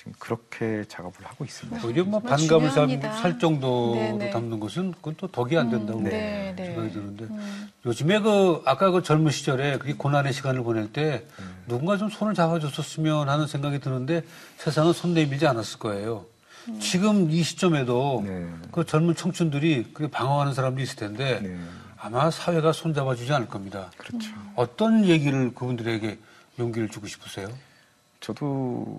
[0.00, 0.10] 음.
[0.10, 1.86] 지금 그렇게 작업을 하고 있습니다.
[1.86, 3.12] 오히려 뭐 정말 반감을 중요합니다.
[3.16, 4.30] 살 정도로 네네.
[4.30, 6.66] 담는 것은 그건 또 덕이 안 된다고 네, 네.
[6.66, 7.70] 생각이 드는데 음.
[7.84, 11.26] 요즘에 그 아까 그 젊은 시절에 그 고난의 시간을 보낼 때
[11.66, 14.22] 누군가 좀 손을 잡아줬었으면 하는 생각이 드는데
[14.56, 16.24] 세상은 손 내밀지 않았을 거예요.
[16.78, 18.48] 지금 이 시점에도 네.
[18.70, 21.58] 그 젊은 청춘들이 그렇게 방황하는 사람도 있을 텐데 네.
[21.98, 23.90] 아마 사회가 손 잡아주지 않을 겁니다.
[23.96, 24.30] 그렇죠.
[24.56, 26.18] 어떤 얘기를 그분들에게
[26.58, 27.48] 용기를 주고 싶으세요?
[28.20, 28.98] 저도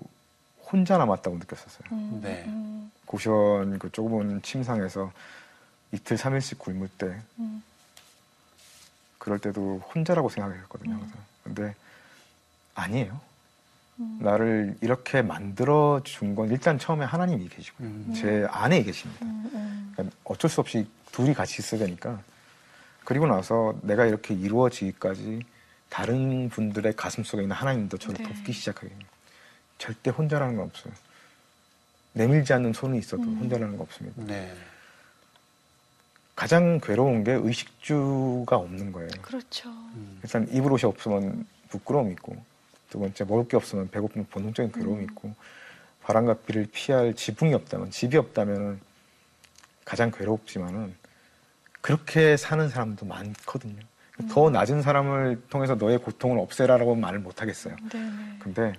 [0.72, 1.82] 혼자 남았다고 느꼈었어요.
[1.92, 2.44] 음, 네.
[2.46, 5.12] 음, 고시원 그 좁은 침상에서
[5.92, 7.62] 이틀 삼일씩 굶을 때 음.
[9.18, 10.94] 그럴 때도 혼자라고 생각했거든요.
[10.94, 11.12] 항상.
[11.44, 11.74] 근데
[12.74, 13.20] 아니에요.
[14.18, 17.86] 나를 이렇게 만들어 준 건 일단 처음에 하나님이 계시고요.
[17.86, 18.14] 음.
[18.16, 19.24] 제 안에 계십니다.
[19.24, 19.92] 음, 음.
[19.92, 22.20] 그러니까 어쩔 수 없이 둘이 같이 있어야 되니까.
[23.04, 25.42] 그리고 나서 내가 이렇게 이루어지기까지
[25.88, 28.24] 다른 분들의 가슴 속에 있는 하나님도 저를 네.
[28.24, 29.10] 돕기 시작하게 됩니다.
[29.82, 30.92] 절대 혼자라는 건 없어요.
[32.12, 33.38] 내밀지 않는 손은 있어도 음.
[33.40, 34.22] 혼자라는 건 없습니다.
[34.24, 34.54] 네.
[36.36, 39.10] 가장 괴로운 게 의식주가 없는 거예요.
[39.22, 39.70] 그렇죠.
[39.70, 40.20] 음.
[40.22, 42.36] 일단 입을 옷이 없으면 부끄러움이 있고
[42.90, 45.08] 두 번째 먹을 게 없으면 배고픈 본능적인 괴로움이 음.
[45.10, 45.34] 있고
[46.02, 48.80] 바람과 비를 피할 지붕이 없다면 집이 없다면
[49.84, 50.94] 가장 괴롭지만은
[51.80, 53.82] 그렇게 사는 사람도 많거든요.
[54.30, 54.52] 더 음.
[54.52, 57.74] 낮은 사람을 통해서 너의 고통을 없애라라고 말을 못 하겠어요.
[57.92, 58.36] 네, 네.
[58.38, 58.74] 근데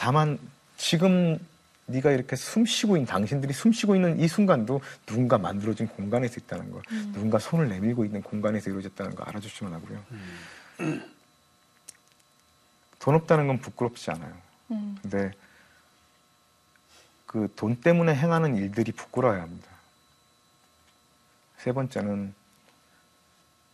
[0.00, 0.38] 다만
[0.78, 1.38] 지금
[1.84, 6.70] 네가 이렇게 숨 쉬고 있는 당신들이 숨 쉬고 있는 이 순간도 누군가 만들어진 공간에서 있다는
[6.70, 7.10] 거, 음.
[7.12, 10.04] 누군가 손을 내밀고 있는 공간에서 이루어졌다는 거 알아주시면 하고요.
[12.98, 14.34] 돈 없다는 건 부끄럽지 않아요.
[14.70, 14.96] 음.
[15.02, 15.32] 근데
[17.26, 19.68] 그 돈 때문에 행하는 일들이 부끄러워야 합니다.
[21.58, 22.34] 세 번째는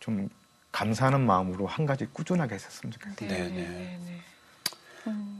[0.00, 0.28] 좀
[0.72, 3.28] 감사하는 마음으로 한 가지 꾸준하게 했었으면 좋겠어요.
[3.28, 3.68] 네, 네, 네, 네.
[3.68, 4.12] 네, 네.
[4.12, 4.35] 음,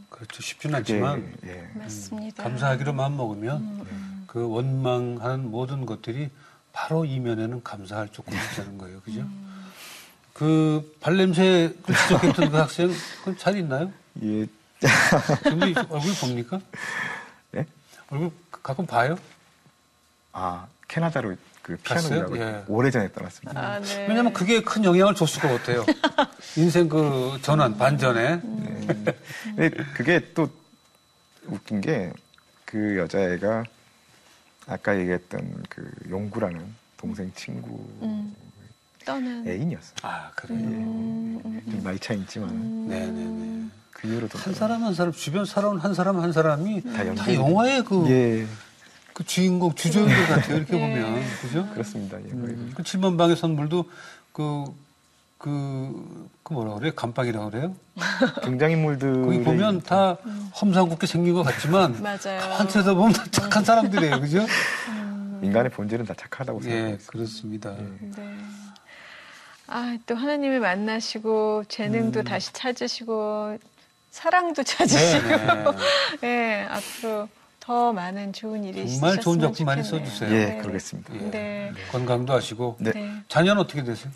[0.09, 0.43] 그렇죠.
[0.43, 1.71] 쉽지는 그게, 않지만 예.
[1.75, 2.43] 맞습니다.
[2.43, 4.25] 감사하기로 마음 먹으면 음, 음.
[4.27, 6.31] 그 원망하는 모든 것들이
[6.73, 9.01] 바로 이면에는 감사할 조건이 있다는 거예요.
[9.01, 9.21] 그죠?
[9.21, 9.67] 음.
[10.33, 13.91] 그 발냄새 그 지적했던 그 학생 그건 잘 있나요?
[14.23, 14.47] 예.
[15.43, 16.61] 근데 얼굴 봅니까?
[17.53, 17.67] 네?
[18.11, 19.17] 얼굴 가끔 봐요?
[20.33, 21.35] 아 캐나다로
[21.67, 21.77] 그?
[21.79, 22.65] 피아노라고 예.
[22.69, 23.61] 오래전에 떠났습니다.
[23.61, 24.07] 아, 네.
[24.09, 25.85] 왜냐면 그게 큰 영향을 줬을 것 같아요.
[26.57, 28.41] 인생 그 전환, 반전에.
[28.41, 30.49] 근데 그게 또
[31.49, 32.13] 웃긴 게
[32.67, 33.65] 그 여자애가
[34.67, 36.61] 아까 얘기했던 그 용구라는
[36.97, 38.35] 동생 친구 음.
[39.05, 39.47] 떠난.
[39.47, 39.95] 애인이었어요.
[40.03, 40.59] 아, 그래요.
[40.59, 42.87] 음, 음, 좀 나이 차이 있지만 음.
[42.89, 43.69] 네네네.
[43.93, 47.85] 그 이후로 좀한 사람 한 사람, 주변 살아온 한 사람 한 사람이 다 다 영화의
[47.85, 48.47] 그, 예
[49.17, 50.57] 그 주인공, 주조연들 같아요.
[50.59, 50.79] 이렇게 예.
[50.79, 51.23] 보면.
[51.41, 51.67] 그죠?
[51.73, 52.19] 그렇습니다.
[52.19, 52.25] 예.
[52.33, 53.89] 음, 그 7번 방의 선물도
[54.31, 54.67] 그,
[55.39, 56.93] 그, 그 뭐라 그래요?
[56.95, 57.75] 감방이라고 그래요?
[58.43, 60.19] 등장인물들 거기 보면 다
[60.61, 62.41] 험상궂게 생긴 것 같지만 맞아요.
[62.41, 64.21] 가만 쳐다보면 다 착한 사람들이에요.
[64.21, 64.45] 그죠?
[65.43, 67.05] 인간의 본질은 다 착하다고 예, 생각합니다.
[67.07, 67.71] 그렇습니다.
[67.71, 68.37] 네.
[69.69, 72.25] 아, 또 하나님을 만나시고, 재능도 음.
[72.25, 73.57] 다시 찾으시고,
[74.11, 75.67] 사랑도 찾으시고, 네, 네.
[76.21, 77.29] 네, 앞으로
[77.67, 80.09] 더 많은 좋은 일이 정말 좋은 작품 많이 좋겠네요.
[80.09, 80.31] 써주세요.
[80.33, 81.15] 예, 네, 그러겠습니다.
[81.17, 81.19] 예.
[81.31, 81.73] 네.
[81.91, 82.77] 건강도 하시고.
[82.79, 82.93] 네.
[82.93, 83.13] 네.
[83.27, 84.13] 자녀는 어떻게 되세요?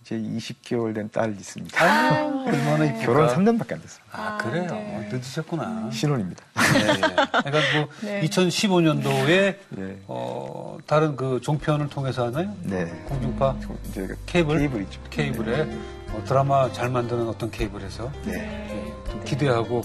[0.00, 1.78] 이제 20개월 된 딸이 있습니다.
[1.84, 3.04] 아유, 얼마나 이쁘다.
[3.04, 4.02] 결혼 3년밖에 안 됐어요.
[4.12, 4.64] 아, 아, 그래요?
[4.66, 5.08] 네.
[5.12, 5.90] 늦으셨구나.
[5.92, 6.42] 신혼입니다.
[6.72, 7.00] 네, 네.
[7.00, 8.22] 그러니까 뭐 네.
[8.22, 9.28] 2015년도에
[9.78, 9.98] 예.
[10.06, 12.50] 어, 다른 그 종편을 통해서 하나요?
[12.62, 12.86] 네.
[13.08, 13.56] 공중파
[13.90, 14.58] 이제 그 케이블?
[14.60, 15.00] 케이블이죠.
[15.10, 15.68] 케이블에
[16.12, 18.90] 어, 드라마 잘 만드는 어떤 케이블에서 네.
[19.26, 19.82] 기대하고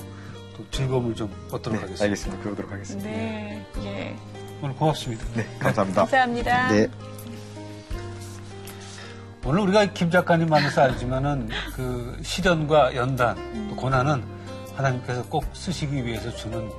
[0.56, 2.04] 또 즐거움을 좀 얻도록 네, 하겠습니다.
[2.04, 2.44] 알겠습니다.
[2.44, 3.10] 그러도록 하겠습니다.
[3.10, 3.66] 네.
[3.84, 4.16] 예.
[4.62, 5.26] 오늘 고맙습니다.
[5.36, 6.02] 네, 감사합니다.
[6.02, 6.72] 감사합니다.
[6.72, 6.88] 네.
[9.44, 13.36] 오늘 우리가 김 작가님 만나서 알지만은 그 시련과 연단
[13.70, 14.24] 또 고난은
[14.76, 16.70] 하나님께서 꼭 쓰시기 위해서 주는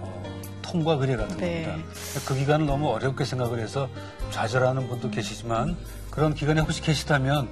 [0.00, 0.22] 어,
[0.60, 1.64] 통과 의례 같은 네.
[1.64, 1.90] 겁니다.
[2.26, 3.88] 그 기간을 너무 어렵게 생각을 해서
[4.30, 5.76] 좌절하는 분도 계시지만
[6.10, 7.48] 그런 기간에 혹시 계시다면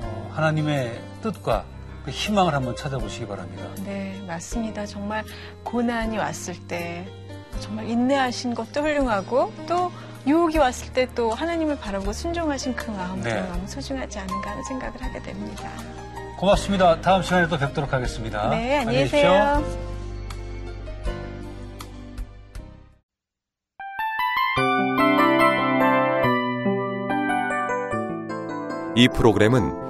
[0.00, 1.64] 어, 하나님의 뜻과
[2.04, 3.64] 그 희망을 한번 찾아보시기 바랍니다.
[3.84, 4.86] 네, 맞습니다.
[4.86, 5.24] 정말
[5.64, 7.06] 고난이 왔을 때
[7.60, 9.90] 정말 인내하신 것도 훌륭하고 또
[10.26, 13.40] 유혹이 왔을 때 또 하나님을 바라보고 순종하신 그 마음도 네.
[13.40, 15.70] 너무 소중하지 않은가 하는 생각을 하게 됩니다.
[16.36, 17.00] 고맙습니다.
[17.00, 18.48] 다음 시간에 또 뵙도록 하겠습니다.
[18.50, 18.98] 네, 안녕히.
[19.00, 19.62] 계세요.
[28.96, 29.89] 이 프로그램은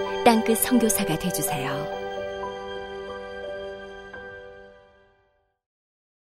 [0.31, 2.00] 땅끝 성교사가 되주세요